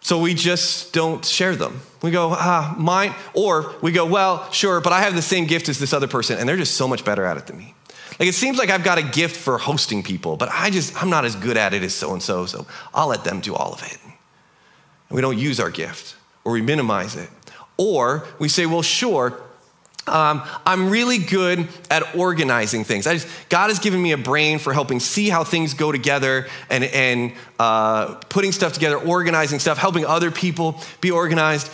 So 0.00 0.20
we 0.20 0.32
just 0.32 0.92
don't 0.92 1.24
share 1.24 1.56
them. 1.56 1.80
We 2.02 2.12
go, 2.12 2.30
ah, 2.30 2.72
mine, 2.78 3.16
or 3.34 3.74
we 3.82 3.90
go, 3.90 4.06
well, 4.06 4.48
sure, 4.52 4.80
but 4.80 4.92
I 4.92 5.00
have 5.00 5.16
the 5.16 5.22
same 5.22 5.44
gift 5.44 5.68
as 5.68 5.80
this 5.80 5.92
other 5.92 6.06
person, 6.06 6.38
and 6.38 6.48
they're 6.48 6.56
just 6.56 6.76
so 6.76 6.86
much 6.86 7.04
better 7.04 7.24
at 7.24 7.36
it 7.36 7.48
than 7.48 7.58
me. 7.58 7.74
Like 8.20 8.28
it 8.28 8.34
seems 8.34 8.58
like 8.58 8.68
I've 8.68 8.84
got 8.84 8.98
a 8.98 9.02
gift 9.02 9.34
for 9.34 9.56
hosting 9.56 10.02
people, 10.02 10.36
but 10.36 10.50
I 10.52 10.68
just, 10.68 11.02
I'm 11.02 11.08
not 11.08 11.24
as 11.24 11.34
good 11.34 11.56
at 11.56 11.72
it 11.72 11.82
as 11.82 11.94
so 11.94 12.12
and 12.12 12.22
so, 12.22 12.44
so 12.44 12.66
I'll 12.92 13.08
let 13.08 13.24
them 13.24 13.40
do 13.40 13.54
all 13.54 13.72
of 13.72 13.82
it. 13.82 13.98
And 14.04 15.16
we 15.16 15.22
don't 15.22 15.38
use 15.38 15.58
our 15.58 15.70
gift, 15.70 16.16
or 16.44 16.52
we 16.52 16.60
minimize 16.60 17.16
it. 17.16 17.30
Or 17.78 18.26
we 18.38 18.50
say, 18.50 18.66
well, 18.66 18.82
sure, 18.82 19.40
um, 20.06 20.42
I'm 20.66 20.90
really 20.90 21.16
good 21.16 21.66
at 21.90 22.14
organizing 22.14 22.84
things. 22.84 23.04
Just, 23.04 23.26
God 23.48 23.68
has 23.68 23.78
given 23.78 24.02
me 24.02 24.12
a 24.12 24.18
brain 24.18 24.58
for 24.58 24.74
helping 24.74 25.00
see 25.00 25.30
how 25.30 25.42
things 25.42 25.72
go 25.72 25.90
together 25.90 26.46
and, 26.68 26.84
and 26.84 27.32
uh, 27.58 28.16
putting 28.28 28.52
stuff 28.52 28.74
together, 28.74 28.98
organizing 28.98 29.60
stuff, 29.60 29.78
helping 29.78 30.04
other 30.04 30.30
people 30.30 30.78
be 31.00 31.10
organized. 31.10 31.72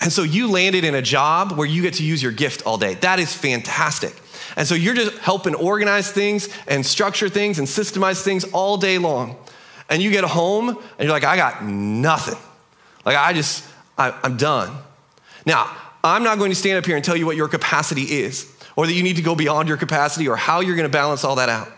And 0.00 0.12
so 0.12 0.22
you 0.22 0.48
landed 0.48 0.84
in 0.84 0.94
a 0.94 1.02
job 1.02 1.52
where 1.52 1.66
you 1.66 1.82
get 1.82 1.94
to 1.94 2.04
use 2.04 2.22
your 2.22 2.30
gift 2.30 2.64
all 2.64 2.78
day. 2.78 2.94
That 2.94 3.18
is 3.18 3.34
fantastic. 3.34 4.14
And 4.56 4.66
so 4.66 4.74
you're 4.74 4.94
just 4.94 5.16
helping 5.18 5.54
organize 5.54 6.10
things 6.10 6.48
and 6.66 6.84
structure 6.84 7.28
things 7.28 7.58
and 7.58 7.68
systemize 7.68 8.22
things 8.22 8.44
all 8.52 8.76
day 8.76 8.98
long. 8.98 9.36
And 9.88 10.02
you 10.02 10.10
get 10.10 10.24
home 10.24 10.68
and 10.68 10.78
you're 11.00 11.12
like, 11.12 11.24
I 11.24 11.36
got 11.36 11.64
nothing. 11.64 12.38
Like, 13.04 13.16
I 13.16 13.32
just, 13.32 13.64
I, 13.96 14.18
I'm 14.22 14.36
done. 14.36 14.76
Now, 15.46 15.74
I'm 16.04 16.22
not 16.22 16.38
going 16.38 16.50
to 16.50 16.56
stand 16.56 16.78
up 16.78 16.86
here 16.86 16.96
and 16.96 17.04
tell 17.04 17.16
you 17.16 17.26
what 17.26 17.36
your 17.36 17.48
capacity 17.48 18.02
is, 18.02 18.54
or 18.76 18.86
that 18.86 18.92
you 18.92 19.02
need 19.02 19.16
to 19.16 19.22
go 19.22 19.34
beyond 19.34 19.68
your 19.68 19.76
capacity, 19.76 20.28
or 20.28 20.36
how 20.36 20.60
you're 20.60 20.76
going 20.76 20.88
to 20.88 20.92
balance 20.92 21.24
all 21.24 21.36
that 21.36 21.48
out. 21.48 21.68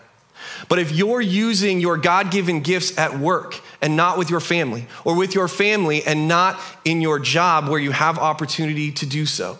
But 0.69 0.79
if 0.79 0.91
you're 0.91 1.21
using 1.21 1.79
your 1.79 1.97
God 1.97 2.31
given 2.31 2.61
gifts 2.61 2.97
at 2.97 3.17
work 3.17 3.59
and 3.81 3.95
not 3.95 4.17
with 4.17 4.29
your 4.29 4.39
family, 4.39 4.87
or 5.05 5.15
with 5.15 5.33
your 5.33 5.47
family 5.47 6.03
and 6.03 6.27
not 6.27 6.59
in 6.85 7.01
your 7.01 7.17
job 7.17 7.67
where 7.67 7.79
you 7.79 7.91
have 7.91 8.19
opportunity 8.19 8.91
to 8.91 9.05
do 9.05 9.25
so, 9.25 9.57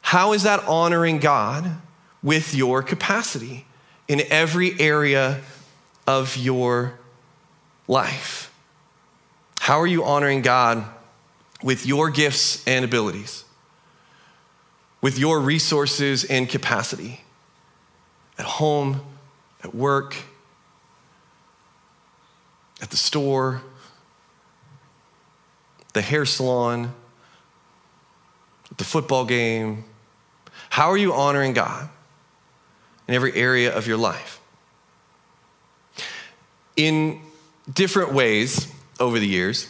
how 0.00 0.32
is 0.32 0.42
that 0.42 0.64
honoring 0.64 1.18
God 1.18 1.70
with 2.22 2.54
your 2.54 2.82
capacity 2.82 3.66
in 4.08 4.22
every 4.28 4.78
area 4.80 5.40
of 6.06 6.36
your 6.36 6.98
life? 7.86 8.52
How 9.60 9.80
are 9.80 9.86
you 9.86 10.04
honoring 10.04 10.42
God 10.42 10.84
with 11.62 11.86
your 11.86 12.10
gifts 12.10 12.66
and 12.66 12.84
abilities, 12.84 13.44
with 15.00 15.18
your 15.18 15.40
resources 15.40 16.24
and 16.24 16.48
capacity 16.48 17.20
at 18.38 18.46
home, 18.46 19.00
at 19.62 19.74
work, 19.74 20.16
at 22.80 22.90
the 22.90 22.96
store, 22.96 23.60
the 25.92 26.00
hair 26.00 26.24
salon, 26.24 26.94
the 28.76 28.84
football 28.84 29.24
game. 29.24 29.84
How 30.70 30.90
are 30.90 30.96
you 30.96 31.12
honoring 31.12 31.52
God 31.52 31.88
in 33.06 33.14
every 33.14 33.34
area 33.34 33.76
of 33.76 33.86
your 33.86 33.98
life? 33.98 34.40
In 36.76 37.20
different 37.70 38.14
ways 38.14 38.72
over 38.98 39.18
the 39.18 39.26
years, 39.26 39.68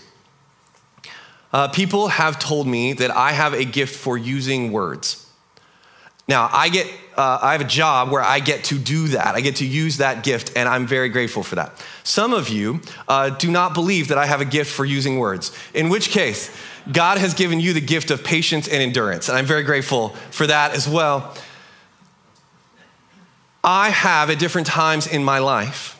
uh, 1.52 1.68
people 1.68 2.08
have 2.08 2.38
told 2.38 2.66
me 2.66 2.92
that 2.92 3.10
I 3.10 3.32
have 3.32 3.54
a 3.54 3.64
gift 3.64 3.96
for 3.96 4.16
using 4.16 4.72
words. 4.72 5.26
Now, 6.28 6.48
I 6.52 6.68
get, 6.68 6.86
uh, 7.16 7.38
I 7.42 7.52
have 7.52 7.60
a 7.62 7.64
job 7.64 8.10
where 8.10 8.22
I 8.22 8.38
get 8.38 8.64
to 8.64 8.78
do 8.78 9.08
that. 9.08 9.34
I 9.34 9.40
get 9.40 9.56
to 9.56 9.66
use 9.66 9.96
that 9.96 10.22
gift, 10.22 10.52
and 10.54 10.68
I'm 10.68 10.86
very 10.86 11.08
grateful 11.08 11.42
for 11.42 11.56
that. 11.56 11.72
Some 12.04 12.32
of 12.32 12.50
you 12.50 12.82
uh, 13.08 13.30
do 13.30 13.50
not 13.50 13.74
believe 13.74 14.08
that 14.08 14.18
I 14.18 14.26
have 14.26 14.40
a 14.40 14.44
gift 14.44 14.70
for 14.70 14.84
using 14.84 15.18
words, 15.18 15.50
in 15.74 15.88
which 15.88 16.10
case, 16.10 16.54
God 16.92 17.18
has 17.18 17.35
given 17.35 17.61
you 17.61 17.72
the 17.72 17.81
gift 17.81 18.11
of 18.11 18.24
patience 18.24 18.66
and 18.66 18.83
endurance, 18.83 19.29
and 19.29 19.37
I'm 19.38 19.46
very 19.46 19.62
grateful 19.62 20.11
for 20.31 20.46
that 20.46 20.74
as 20.74 20.88
well. 20.88 21.35
I 23.62 23.90
have 23.90 24.31
at 24.31 24.38
different 24.38 24.66
times 24.66 25.07
in 25.07 25.22
my 25.22 25.38
life 25.38 25.98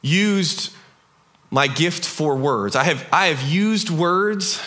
used 0.00 0.72
my 1.50 1.66
gift 1.66 2.04
for 2.04 2.36
words. 2.36 2.76
I 2.76 2.84
have, 2.84 3.06
I 3.12 3.26
have 3.26 3.42
used 3.42 3.90
words 3.90 4.62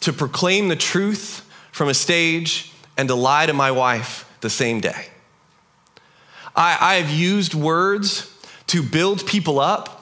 to 0.00 0.12
proclaim 0.12 0.68
the 0.68 0.76
truth 0.76 1.48
from 1.70 1.88
a 1.88 1.94
stage 1.94 2.72
and 2.96 3.08
to 3.08 3.14
lie 3.14 3.46
to 3.46 3.52
my 3.52 3.70
wife 3.70 4.28
the 4.40 4.50
same 4.50 4.80
day. 4.80 5.06
I, 6.54 6.76
I 6.80 6.94
have 6.94 7.10
used 7.10 7.54
words 7.54 8.28
to 8.68 8.82
build 8.82 9.26
people 9.26 9.60
up, 9.60 10.01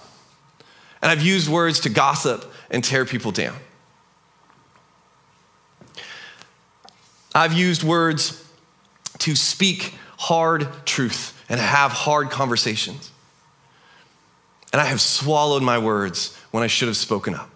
and 1.03 1.11
I've 1.11 1.23
used 1.23 1.49
words 1.49 1.81
to 1.81 1.89
gossip 1.89 2.51
and 2.71 2.83
tear 2.85 3.05
people 3.05 3.33
down. 3.33 3.57
I've 7.35 7.53
used 7.53 7.83
words 7.83 8.45
to 9.19 9.37
speak 9.37 9.95
hard 10.19 10.69
truth 10.85 11.41
and 11.49 11.61
have 11.61 11.93
hard 11.93 12.31
conversations 12.31 13.11
and 14.73 14.81
I 14.81 14.85
have 14.85 15.01
swallowed 15.01 15.63
my 15.63 15.79
words 15.79 16.37
when 16.51 16.63
I 16.63 16.69
should 16.69 16.89
have 16.89 16.97
spoken 16.97 17.35
up. 17.35 17.51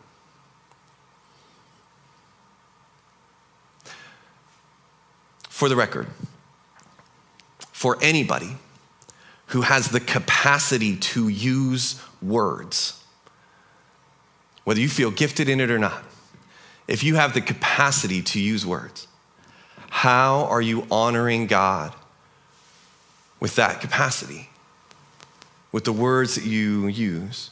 For 5.48 5.68
the 5.68 5.76
record, 5.76 6.08
for 7.72 7.96
anybody 8.02 8.56
who 9.48 9.62
has 9.62 9.90
the 9.90 10.00
capacity 10.00 10.96
to 10.96 11.28
use 11.28 12.02
words, 12.20 13.03
whether 14.64 14.80
you 14.80 14.88
feel 14.88 15.10
gifted 15.10 15.48
in 15.48 15.60
it 15.60 15.70
or 15.70 15.78
not, 15.78 16.02
if 16.88 17.02
you 17.04 17.14
have 17.14 17.32
the 17.34 17.40
capacity 17.40 18.22
to 18.22 18.40
use 18.40 18.66
words, 18.66 19.06
how 19.90 20.44
are 20.44 20.60
you 20.62 20.86
honoring 20.90 21.46
God 21.46 21.94
with 23.40 23.56
that 23.56 23.80
capacity? 23.80 24.48
with 25.74 25.82
the 25.82 25.92
words 25.92 26.36
that 26.36 26.44
you 26.44 26.86
use. 26.86 27.50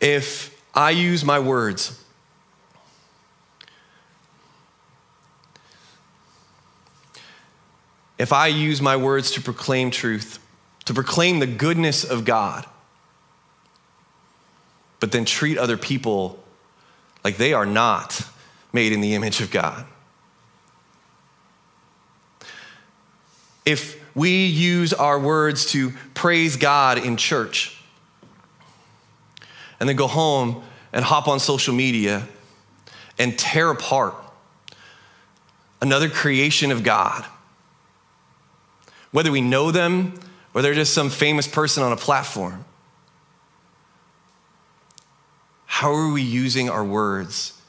If 0.00 0.58
I 0.74 0.88
use 0.88 1.22
my 1.22 1.38
words, 1.38 2.02
if 8.16 8.32
I 8.32 8.46
use 8.46 8.80
my 8.80 8.96
words 8.96 9.32
to 9.32 9.42
proclaim 9.42 9.90
truth, 9.90 10.38
to 10.86 10.94
proclaim 10.94 11.40
the 11.40 11.46
goodness 11.46 12.02
of 12.02 12.24
God, 12.24 12.64
but 15.04 15.12
then 15.12 15.26
treat 15.26 15.58
other 15.58 15.76
people 15.76 16.42
like 17.24 17.36
they 17.36 17.52
are 17.52 17.66
not 17.66 18.22
made 18.72 18.90
in 18.90 19.02
the 19.02 19.14
image 19.14 19.42
of 19.42 19.50
God. 19.50 19.84
If 23.66 24.02
we 24.14 24.46
use 24.46 24.94
our 24.94 25.18
words 25.18 25.66
to 25.72 25.92
praise 26.14 26.56
God 26.56 26.96
in 26.96 27.18
church 27.18 27.78
and 29.78 29.86
then 29.86 29.94
go 29.94 30.06
home 30.06 30.62
and 30.90 31.04
hop 31.04 31.28
on 31.28 31.38
social 31.38 31.74
media 31.74 32.26
and 33.18 33.38
tear 33.38 33.68
apart 33.68 34.14
another 35.82 36.08
creation 36.08 36.72
of 36.72 36.82
God. 36.82 37.26
Whether 39.10 39.30
we 39.30 39.42
know 39.42 39.70
them 39.70 40.18
or 40.54 40.62
they're 40.62 40.72
just 40.72 40.94
some 40.94 41.10
famous 41.10 41.46
person 41.46 41.82
on 41.82 41.92
a 41.92 41.96
platform. 41.98 42.64
How 45.74 45.92
are 45.92 46.12
we 46.12 46.22
using 46.22 46.70
our 46.70 46.84
words 46.84 47.60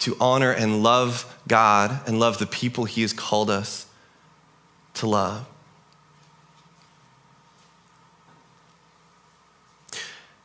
to 0.00 0.14
honor 0.20 0.50
and 0.50 0.82
love 0.82 1.40
God 1.48 2.06
and 2.06 2.20
love 2.20 2.38
the 2.38 2.44
people 2.44 2.84
He 2.84 3.00
has 3.00 3.14
called 3.14 3.48
us 3.48 3.86
to 4.92 5.06
love? 5.06 5.46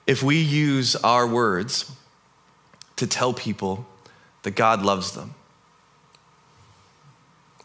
if 0.07 0.23
we 0.23 0.39
use 0.39 0.95
our 0.95 1.27
words 1.27 1.91
to 2.95 3.05
tell 3.05 3.33
people 3.33 3.85
that 4.43 4.55
God 4.55 4.81
loves 4.81 5.11
them, 5.11 5.35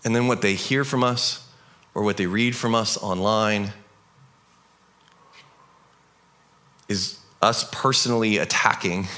and 0.04 0.14
then 0.14 0.26
what 0.26 0.42
they 0.42 0.54
hear 0.54 0.82
from 0.82 1.04
us 1.04 1.48
or 1.94 2.02
what 2.02 2.16
they 2.16 2.26
read 2.26 2.56
from 2.56 2.74
us 2.74 3.00
online 3.00 3.72
is 6.88 7.20
us 7.44 7.68
personally 7.70 8.38
attacking 8.38 9.06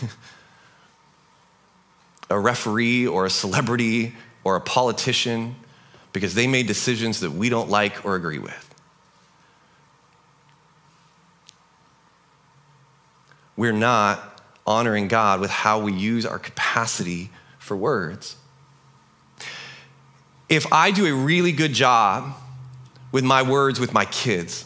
a 2.31 2.39
referee 2.39 3.07
or 3.07 3.25
a 3.25 3.31
celebrity 3.31 4.15
or 4.45 4.57
a 4.57 4.61
politician 4.61 5.55
because 6.13 6.35
they 6.35 6.47
made 6.47 6.67
decisions 6.67 7.21
that 7.21 7.31
we 7.31 7.49
don't 7.49 7.71
like 7.71 8.05
or 8.05 8.17
agree 8.17 8.39
with. 8.39 8.63
We're 13.57 13.73
not 13.73 14.43
honoring 14.67 15.09
God 15.09 15.41
with 15.41 15.51
how 15.51 15.79
we 15.79 15.93
use 15.93 16.27
our 16.27 16.39
capacity 16.39 17.31
for 17.59 17.77
words. 17.77 18.37
If 20.49 20.73
I 20.73 20.91
do 20.91 21.07
a 21.07 21.13
really 21.13 21.53
good 21.53 21.73
job 21.73 22.35
with 23.13 23.25
my 23.25 23.43
words 23.43 23.81
with 23.81 23.95
my 23.95 24.05
kids, 24.05 24.65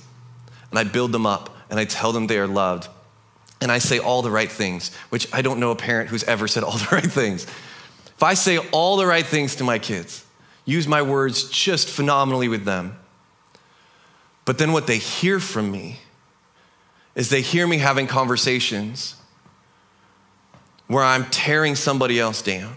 and 0.70 0.78
I 0.78 0.84
build 0.84 1.12
them 1.12 1.26
up, 1.26 1.56
and 1.68 1.78
I 1.78 1.84
tell 1.84 2.12
them 2.12 2.26
they 2.26 2.38
are 2.38 2.46
loved, 2.46 2.88
and 3.60 3.70
I 3.70 3.78
say 3.78 3.98
all 3.98 4.22
the 4.22 4.30
right 4.30 4.50
things, 4.50 4.94
which 5.10 5.32
I 5.32 5.42
don't 5.42 5.60
know 5.60 5.70
a 5.70 5.76
parent 5.76 6.08
who's 6.08 6.24
ever 6.24 6.48
said 6.48 6.62
all 6.62 6.78
the 6.78 6.88
right 6.92 7.10
things. 7.10 7.44
If 7.44 8.22
I 8.22 8.34
say 8.34 8.58
all 8.58 8.96
the 8.96 9.06
right 9.06 9.24
things 9.24 9.56
to 9.56 9.64
my 9.64 9.78
kids, 9.78 10.24
use 10.64 10.86
my 10.86 11.02
words 11.02 11.48
just 11.50 11.88
phenomenally 11.88 12.48
with 12.48 12.64
them, 12.64 12.98
but 14.44 14.58
then 14.58 14.72
what 14.72 14.86
they 14.86 14.98
hear 14.98 15.40
from 15.40 15.70
me 15.70 16.00
is 17.14 17.28
they 17.28 17.40
hear 17.42 17.66
me 17.66 17.78
having 17.78 18.06
conversations 18.06 19.16
where 20.86 21.04
I'm 21.04 21.26
tearing 21.26 21.76
somebody 21.76 22.18
else 22.18 22.42
down, 22.42 22.76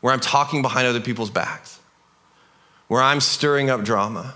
where 0.00 0.12
I'm 0.12 0.20
talking 0.20 0.62
behind 0.62 0.86
other 0.86 1.00
people's 1.00 1.30
backs, 1.30 1.80
where 2.86 3.02
I'm 3.02 3.20
stirring 3.20 3.68
up 3.68 3.82
drama, 3.82 4.34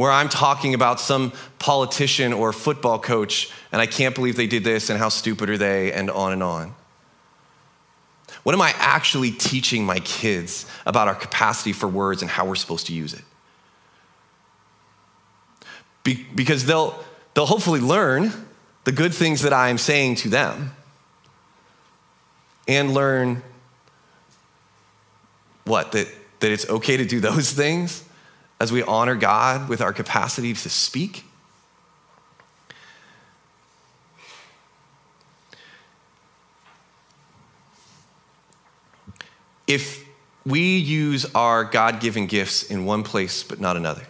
where 0.00 0.10
I'm 0.10 0.30
talking 0.30 0.72
about 0.72 0.98
some 0.98 1.30
politician 1.58 2.32
or 2.32 2.54
football 2.54 2.98
coach 2.98 3.50
and 3.70 3.82
I 3.82 3.86
can't 3.86 4.14
believe 4.14 4.34
they 4.34 4.46
did 4.46 4.64
this 4.64 4.88
and 4.88 4.98
how 4.98 5.10
stupid 5.10 5.50
are 5.50 5.58
they 5.58 5.92
and 5.92 6.10
on 6.10 6.32
and 6.32 6.42
on. 6.42 6.74
What 8.42 8.54
am 8.54 8.62
I 8.62 8.72
actually 8.78 9.30
teaching 9.30 9.84
my 9.84 9.98
kids 9.98 10.64
about 10.86 11.06
our 11.06 11.14
capacity 11.14 11.74
for 11.74 11.86
words 11.86 12.22
and 12.22 12.30
how 12.30 12.46
we're 12.46 12.54
supposed 12.54 12.86
to 12.86 12.94
use 12.94 13.12
it? 13.12 13.20
Be- 16.02 16.26
because 16.34 16.64
they'll, 16.64 16.98
they'll 17.34 17.44
hopefully 17.44 17.80
learn 17.80 18.32
the 18.84 18.92
good 18.92 19.12
things 19.12 19.42
that 19.42 19.52
I 19.52 19.68
am 19.68 19.76
saying 19.76 20.14
to 20.14 20.30
them 20.30 20.70
and 22.66 22.94
learn 22.94 23.42
what? 25.66 25.92
That, 25.92 26.08
that 26.38 26.50
it's 26.50 26.66
okay 26.70 26.96
to 26.96 27.04
do 27.04 27.20
those 27.20 27.52
things 27.52 28.02
as 28.60 28.70
we 28.70 28.82
honor 28.82 29.14
God 29.14 29.70
with 29.70 29.80
our 29.80 29.92
capacity 29.92 30.52
to 30.52 30.68
speak. 30.68 31.24
If 39.66 40.04
we 40.44 40.76
use 40.76 41.24
our 41.34 41.64
God 41.64 42.00
given 42.00 42.26
gifts 42.26 42.62
in 42.62 42.84
one 42.84 43.02
place 43.02 43.42
but 43.42 43.60
not 43.60 43.76
another, 43.76 44.06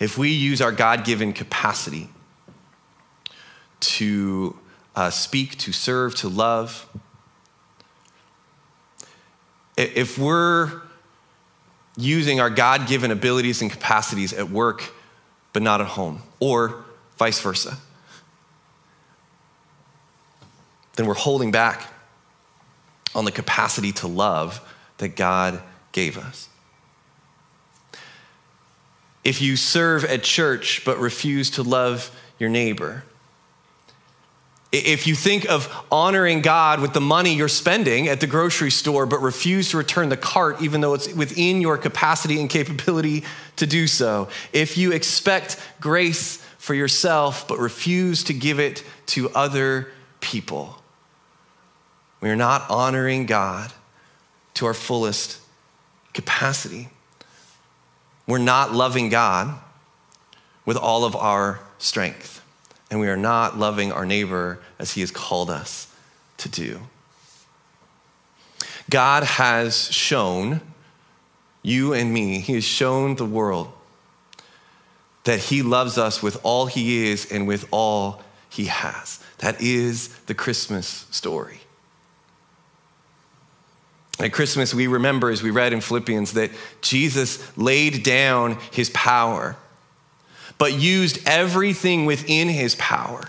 if 0.00 0.18
we 0.18 0.30
use 0.30 0.60
our 0.60 0.72
God 0.72 1.04
given 1.04 1.32
capacity 1.32 2.08
to 3.80 4.58
uh, 4.96 5.10
speak, 5.10 5.56
to 5.58 5.72
serve, 5.72 6.14
to 6.16 6.28
love, 6.28 6.88
if 9.76 10.18
we're 10.18 10.82
using 12.00 12.40
our 12.40 12.50
God 12.50 12.86
given 12.86 13.10
abilities 13.10 13.62
and 13.62 13.70
capacities 13.70 14.32
at 14.32 14.50
work 14.50 14.92
but 15.52 15.62
not 15.62 15.80
at 15.80 15.88
home, 15.88 16.22
or 16.38 16.84
vice 17.16 17.40
versa, 17.40 17.76
then 20.96 21.06
we're 21.06 21.14
holding 21.14 21.50
back 21.50 21.92
on 23.14 23.24
the 23.24 23.32
capacity 23.32 23.90
to 23.90 24.06
love 24.06 24.60
that 24.98 25.16
God 25.16 25.60
gave 25.92 26.16
us. 26.16 26.48
If 29.24 29.42
you 29.42 29.56
serve 29.56 30.04
at 30.04 30.22
church 30.22 30.84
but 30.84 30.98
refuse 30.98 31.50
to 31.52 31.62
love 31.62 32.10
your 32.38 32.48
neighbor, 32.48 33.04
if 34.72 35.06
you 35.06 35.16
think 35.16 35.50
of 35.50 35.68
honoring 35.90 36.42
God 36.42 36.80
with 36.80 36.92
the 36.92 37.00
money 37.00 37.34
you're 37.34 37.48
spending 37.48 38.06
at 38.06 38.20
the 38.20 38.26
grocery 38.26 38.70
store, 38.70 39.04
but 39.04 39.20
refuse 39.20 39.70
to 39.70 39.76
return 39.76 40.08
the 40.08 40.16
cart, 40.16 40.62
even 40.62 40.80
though 40.80 40.94
it's 40.94 41.12
within 41.12 41.60
your 41.60 41.76
capacity 41.76 42.40
and 42.40 42.48
capability 42.48 43.24
to 43.56 43.66
do 43.66 43.88
so, 43.88 44.28
if 44.52 44.78
you 44.78 44.92
expect 44.92 45.60
grace 45.80 46.36
for 46.58 46.74
yourself, 46.74 47.48
but 47.48 47.58
refuse 47.58 48.22
to 48.24 48.32
give 48.32 48.60
it 48.60 48.84
to 49.06 49.28
other 49.30 49.90
people, 50.20 50.80
we 52.20 52.30
are 52.30 52.36
not 52.36 52.70
honoring 52.70 53.26
God 53.26 53.72
to 54.54 54.66
our 54.66 54.74
fullest 54.74 55.40
capacity. 56.12 56.90
We're 58.28 58.38
not 58.38 58.72
loving 58.72 59.08
God 59.08 59.58
with 60.64 60.76
all 60.76 61.04
of 61.04 61.16
our 61.16 61.60
strength 61.78 62.39
and 62.90 62.98
we 63.00 63.08
are 63.08 63.16
not 63.16 63.58
loving 63.58 63.92
our 63.92 64.04
neighbor 64.04 64.60
as 64.78 64.92
he 64.92 65.00
has 65.00 65.10
called 65.10 65.48
us 65.48 65.86
to 66.38 66.48
do. 66.48 66.80
God 68.88 69.22
has 69.22 69.90
shown 69.92 70.60
you 71.62 71.92
and 71.92 72.12
me, 72.12 72.40
he 72.40 72.54
has 72.54 72.64
shown 72.64 73.16
the 73.16 73.26
world 73.26 73.72
that 75.24 75.38
he 75.38 75.62
loves 75.62 75.98
us 75.98 76.22
with 76.22 76.40
all 76.42 76.66
he 76.66 77.06
is 77.06 77.30
and 77.30 77.46
with 77.46 77.68
all 77.70 78.22
he 78.48 78.64
has. 78.64 79.22
That 79.38 79.60
is 79.60 80.08
the 80.26 80.34
Christmas 80.34 81.06
story. 81.10 81.60
At 84.18 84.32
Christmas, 84.32 84.74
we 84.74 84.86
remember, 84.86 85.30
as 85.30 85.42
we 85.42 85.50
read 85.50 85.72
in 85.72 85.80
Philippians, 85.80 86.34
that 86.34 86.50
Jesus 86.82 87.56
laid 87.56 88.02
down 88.02 88.58
his 88.70 88.90
power 88.90 89.56
but 90.60 90.74
used 90.74 91.26
everything 91.26 92.04
within 92.04 92.46
his 92.46 92.74
power 92.74 93.24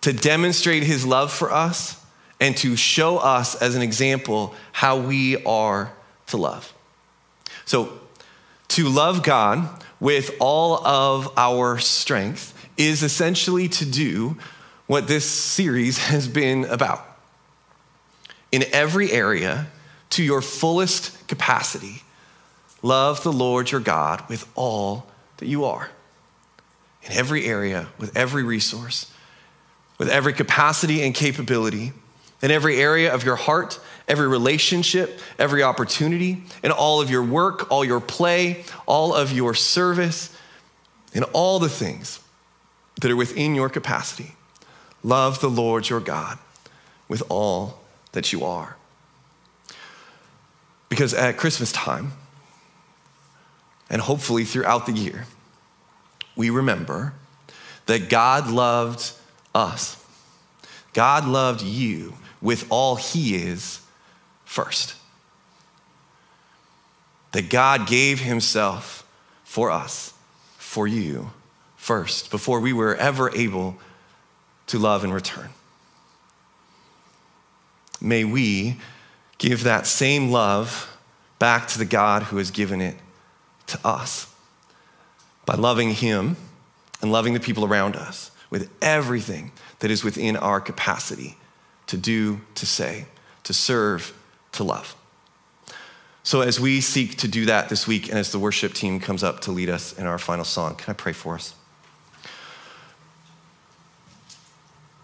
to 0.00 0.12
demonstrate 0.12 0.84
his 0.84 1.04
love 1.04 1.32
for 1.32 1.52
us 1.52 2.00
and 2.40 2.56
to 2.56 2.76
show 2.76 3.18
us 3.18 3.56
as 3.56 3.74
an 3.74 3.82
example 3.82 4.54
how 4.70 4.96
we 4.96 5.44
are 5.44 5.92
to 6.28 6.36
love. 6.36 6.72
So, 7.64 7.98
to 8.68 8.88
love 8.88 9.24
God 9.24 9.82
with 9.98 10.30
all 10.38 10.86
of 10.86 11.28
our 11.36 11.76
strength 11.78 12.54
is 12.76 13.02
essentially 13.02 13.66
to 13.70 13.84
do 13.84 14.36
what 14.86 15.08
this 15.08 15.24
series 15.24 15.98
has 16.06 16.28
been 16.28 16.66
about. 16.66 17.04
In 18.52 18.62
every 18.72 19.10
area, 19.10 19.66
to 20.10 20.22
your 20.22 20.40
fullest 20.40 21.26
capacity, 21.26 22.04
love 22.80 23.24
the 23.24 23.32
Lord 23.32 23.72
your 23.72 23.80
God 23.80 24.22
with 24.28 24.48
all 24.54 25.08
that 25.38 25.46
you 25.46 25.64
are 25.64 25.90
in 27.08 27.16
every 27.16 27.46
area, 27.46 27.88
with 27.98 28.16
every 28.16 28.42
resource, 28.42 29.10
with 29.98 30.08
every 30.08 30.32
capacity 30.32 31.02
and 31.02 31.14
capability, 31.14 31.92
in 32.42 32.50
every 32.50 32.80
area 32.80 33.12
of 33.12 33.24
your 33.24 33.36
heart, 33.36 33.80
every 34.06 34.28
relationship, 34.28 35.18
every 35.38 35.62
opportunity, 35.62 36.42
in 36.62 36.70
all 36.70 37.00
of 37.00 37.10
your 37.10 37.22
work, 37.22 37.70
all 37.70 37.84
your 37.84 38.00
play, 38.00 38.64
all 38.86 39.12
of 39.14 39.32
your 39.32 39.54
service, 39.54 40.36
in 41.12 41.24
all 41.24 41.58
the 41.58 41.68
things 41.68 42.20
that 43.00 43.10
are 43.10 43.16
within 43.16 43.54
your 43.54 43.68
capacity. 43.68 44.34
Love 45.02 45.40
the 45.40 45.50
Lord 45.50 45.88
your 45.88 46.00
God 46.00 46.38
with 47.08 47.22
all 47.28 47.80
that 48.12 48.32
you 48.32 48.44
are. 48.44 48.76
Because 50.88 51.12
at 51.14 51.36
Christmas 51.36 51.72
time, 51.72 52.12
and 53.90 54.02
hopefully 54.02 54.44
throughout 54.44 54.86
the 54.86 54.92
year, 54.92 55.26
we 56.38 56.48
remember 56.50 57.12
that 57.86 58.08
God 58.08 58.48
loved 58.48 59.12
us. 59.54 60.02
God 60.94 61.26
loved 61.26 61.62
you 61.62 62.14
with 62.40 62.64
all 62.70 62.94
He 62.94 63.34
is 63.34 63.80
first. 64.44 64.94
That 67.32 67.50
God 67.50 67.88
gave 67.88 68.20
Himself 68.20 69.04
for 69.42 69.70
us, 69.72 70.14
for 70.58 70.86
you 70.86 71.32
first, 71.76 72.30
before 72.30 72.60
we 72.60 72.72
were 72.72 72.94
ever 72.94 73.34
able 73.34 73.76
to 74.68 74.78
love 74.78 75.02
in 75.02 75.12
return. 75.12 75.48
May 78.00 78.22
we 78.22 78.76
give 79.38 79.64
that 79.64 79.88
same 79.88 80.30
love 80.30 80.96
back 81.40 81.66
to 81.68 81.78
the 81.78 81.84
God 81.84 82.24
who 82.24 82.36
has 82.36 82.52
given 82.52 82.80
it 82.80 82.94
to 83.66 83.80
us 83.84 84.27
by 85.48 85.54
loving 85.54 85.92
Him 85.92 86.36
and 87.00 87.10
loving 87.10 87.32
the 87.32 87.40
people 87.40 87.64
around 87.64 87.96
us 87.96 88.30
with 88.50 88.70
everything 88.82 89.50
that 89.78 89.90
is 89.90 90.04
within 90.04 90.36
our 90.36 90.60
capacity 90.60 91.38
to 91.86 91.96
do, 91.96 92.42
to 92.54 92.66
say, 92.66 93.06
to 93.44 93.54
serve, 93.54 94.12
to 94.52 94.62
love. 94.62 94.94
So, 96.22 96.42
as 96.42 96.60
we 96.60 96.82
seek 96.82 97.16
to 97.16 97.28
do 97.28 97.46
that 97.46 97.70
this 97.70 97.86
week, 97.86 98.10
and 98.10 98.18
as 98.18 98.30
the 98.30 98.38
worship 98.38 98.74
team 98.74 99.00
comes 99.00 99.22
up 99.22 99.40
to 99.40 99.50
lead 99.50 99.70
us 99.70 99.98
in 99.98 100.04
our 100.04 100.18
final 100.18 100.44
song, 100.44 100.74
can 100.74 100.90
I 100.90 100.92
pray 100.92 101.14
for 101.14 101.36
us? 101.36 101.54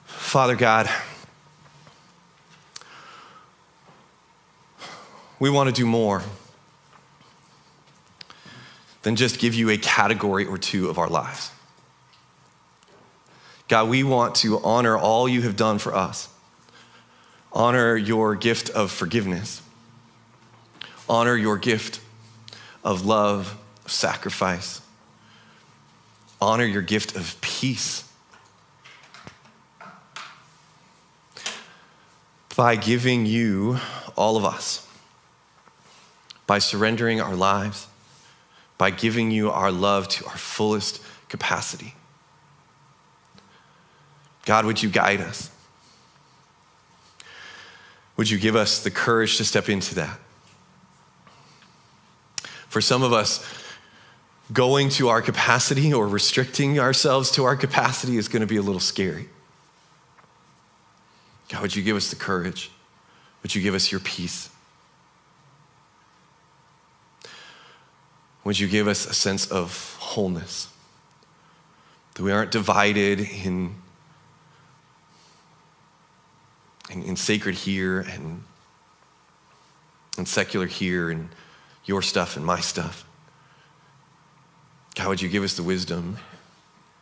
Father 0.04 0.56
God, 0.56 0.90
we 5.40 5.48
want 5.48 5.70
to 5.70 5.74
do 5.74 5.86
more 5.86 6.22
than 9.04 9.16
just 9.16 9.38
give 9.38 9.54
you 9.54 9.70
a 9.70 9.76
category 9.76 10.46
or 10.46 10.58
two 10.58 10.88
of 10.88 10.98
our 10.98 11.08
lives. 11.08 11.50
God, 13.68 13.88
we 13.88 14.02
want 14.02 14.34
to 14.36 14.58
honor 14.64 14.96
all 14.96 15.28
you 15.28 15.42
have 15.42 15.56
done 15.56 15.78
for 15.78 15.94
us. 15.94 16.28
Honor 17.52 17.96
your 17.96 18.34
gift 18.34 18.70
of 18.70 18.90
forgiveness. 18.90 19.62
Honor 21.08 21.36
your 21.36 21.58
gift 21.58 22.00
of 22.82 23.04
love, 23.04 23.58
of 23.84 23.92
sacrifice. 23.92 24.80
Honor 26.40 26.64
your 26.64 26.82
gift 26.82 27.14
of 27.14 27.38
peace. 27.42 28.10
By 32.56 32.76
giving 32.76 33.26
you 33.26 33.78
all 34.16 34.36
of 34.38 34.46
us, 34.46 34.88
by 36.46 36.58
surrendering 36.58 37.20
our 37.20 37.34
lives, 37.34 37.86
by 38.78 38.90
giving 38.90 39.30
you 39.30 39.50
our 39.50 39.70
love 39.70 40.08
to 40.08 40.26
our 40.26 40.36
fullest 40.36 41.00
capacity. 41.28 41.94
God, 44.44 44.66
would 44.66 44.82
you 44.82 44.90
guide 44.90 45.20
us? 45.20 45.50
Would 48.16 48.30
you 48.30 48.38
give 48.38 48.56
us 48.56 48.82
the 48.82 48.90
courage 48.90 49.38
to 49.38 49.44
step 49.44 49.68
into 49.68 49.94
that? 49.96 50.18
For 52.68 52.80
some 52.80 53.02
of 53.02 53.12
us, 53.12 53.44
going 54.52 54.88
to 54.90 55.08
our 55.08 55.22
capacity 55.22 55.92
or 55.92 56.06
restricting 56.06 56.78
ourselves 56.78 57.30
to 57.32 57.44
our 57.44 57.56
capacity 57.56 58.16
is 58.16 58.28
going 58.28 58.40
to 58.40 58.46
be 58.46 58.56
a 58.56 58.62
little 58.62 58.80
scary. 58.80 59.28
God, 61.48 61.62
would 61.62 61.76
you 61.76 61.82
give 61.82 61.96
us 61.96 62.10
the 62.10 62.16
courage? 62.16 62.70
Would 63.42 63.54
you 63.54 63.62
give 63.62 63.74
us 63.74 63.90
your 63.90 64.00
peace? 64.00 64.50
Would 68.44 68.58
you 68.58 68.68
give 68.68 68.86
us 68.88 69.06
a 69.06 69.14
sense 69.14 69.46
of 69.50 69.96
wholeness? 69.98 70.68
That 72.14 72.22
we 72.22 72.30
aren't 72.30 72.50
divided 72.50 73.20
in 73.20 73.74
and, 76.90 77.02
and 77.04 77.18
sacred 77.18 77.54
here 77.54 78.00
and, 78.00 78.42
and 80.18 80.28
secular 80.28 80.66
here 80.66 81.10
and 81.10 81.30
your 81.84 82.02
stuff 82.02 82.36
and 82.36 82.44
my 82.44 82.60
stuff. 82.60 83.04
God, 84.94 85.08
would 85.08 85.22
you 85.22 85.28
give 85.28 85.42
us 85.42 85.54
the 85.54 85.62
wisdom, 85.62 86.18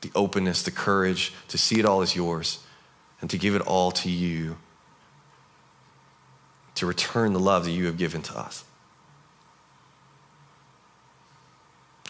the 0.01 0.11
openness, 0.15 0.63
the 0.63 0.71
courage 0.71 1.33
to 1.49 1.59
see 1.59 1.79
it 1.79 1.85
all 1.85 2.01
as 2.01 2.17
yours 2.17 2.61
and 3.21 3.29
to 3.31 3.39
give 3.39 3.55
it 3.55 3.63
all 3.63 3.91
to 3.93 4.11
you, 4.11 4.57
to 6.75 6.87
return 6.87 7.33
the 7.33 7.41
love 7.41 7.65
that 7.65 7.71
you 7.73 7.87
have 7.87 7.99
given 7.99 8.23
to 8.23 8.39
us. 8.39 8.65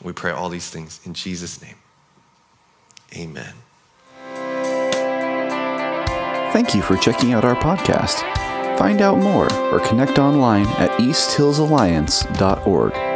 We 0.03 0.13
pray 0.13 0.33
all 0.33 0.49
these 0.49 0.69
things 0.69 0.99
in 1.05 1.15
Jesus' 1.15 1.63
name. 1.63 1.77
Amen. 3.17 3.55
Thank 6.53 6.75
you 6.75 6.83
for 6.83 6.97
checking 6.97 7.33
out 7.33 7.45
our 7.45 7.55
podcast. 7.57 8.21
Find 8.79 9.01
out 9.01 9.19
more 9.19 9.53
or 9.73 9.79
connect 9.81 10.19
online 10.19 10.67
at 10.67 10.91
easthillsalliance.org. 10.99 13.12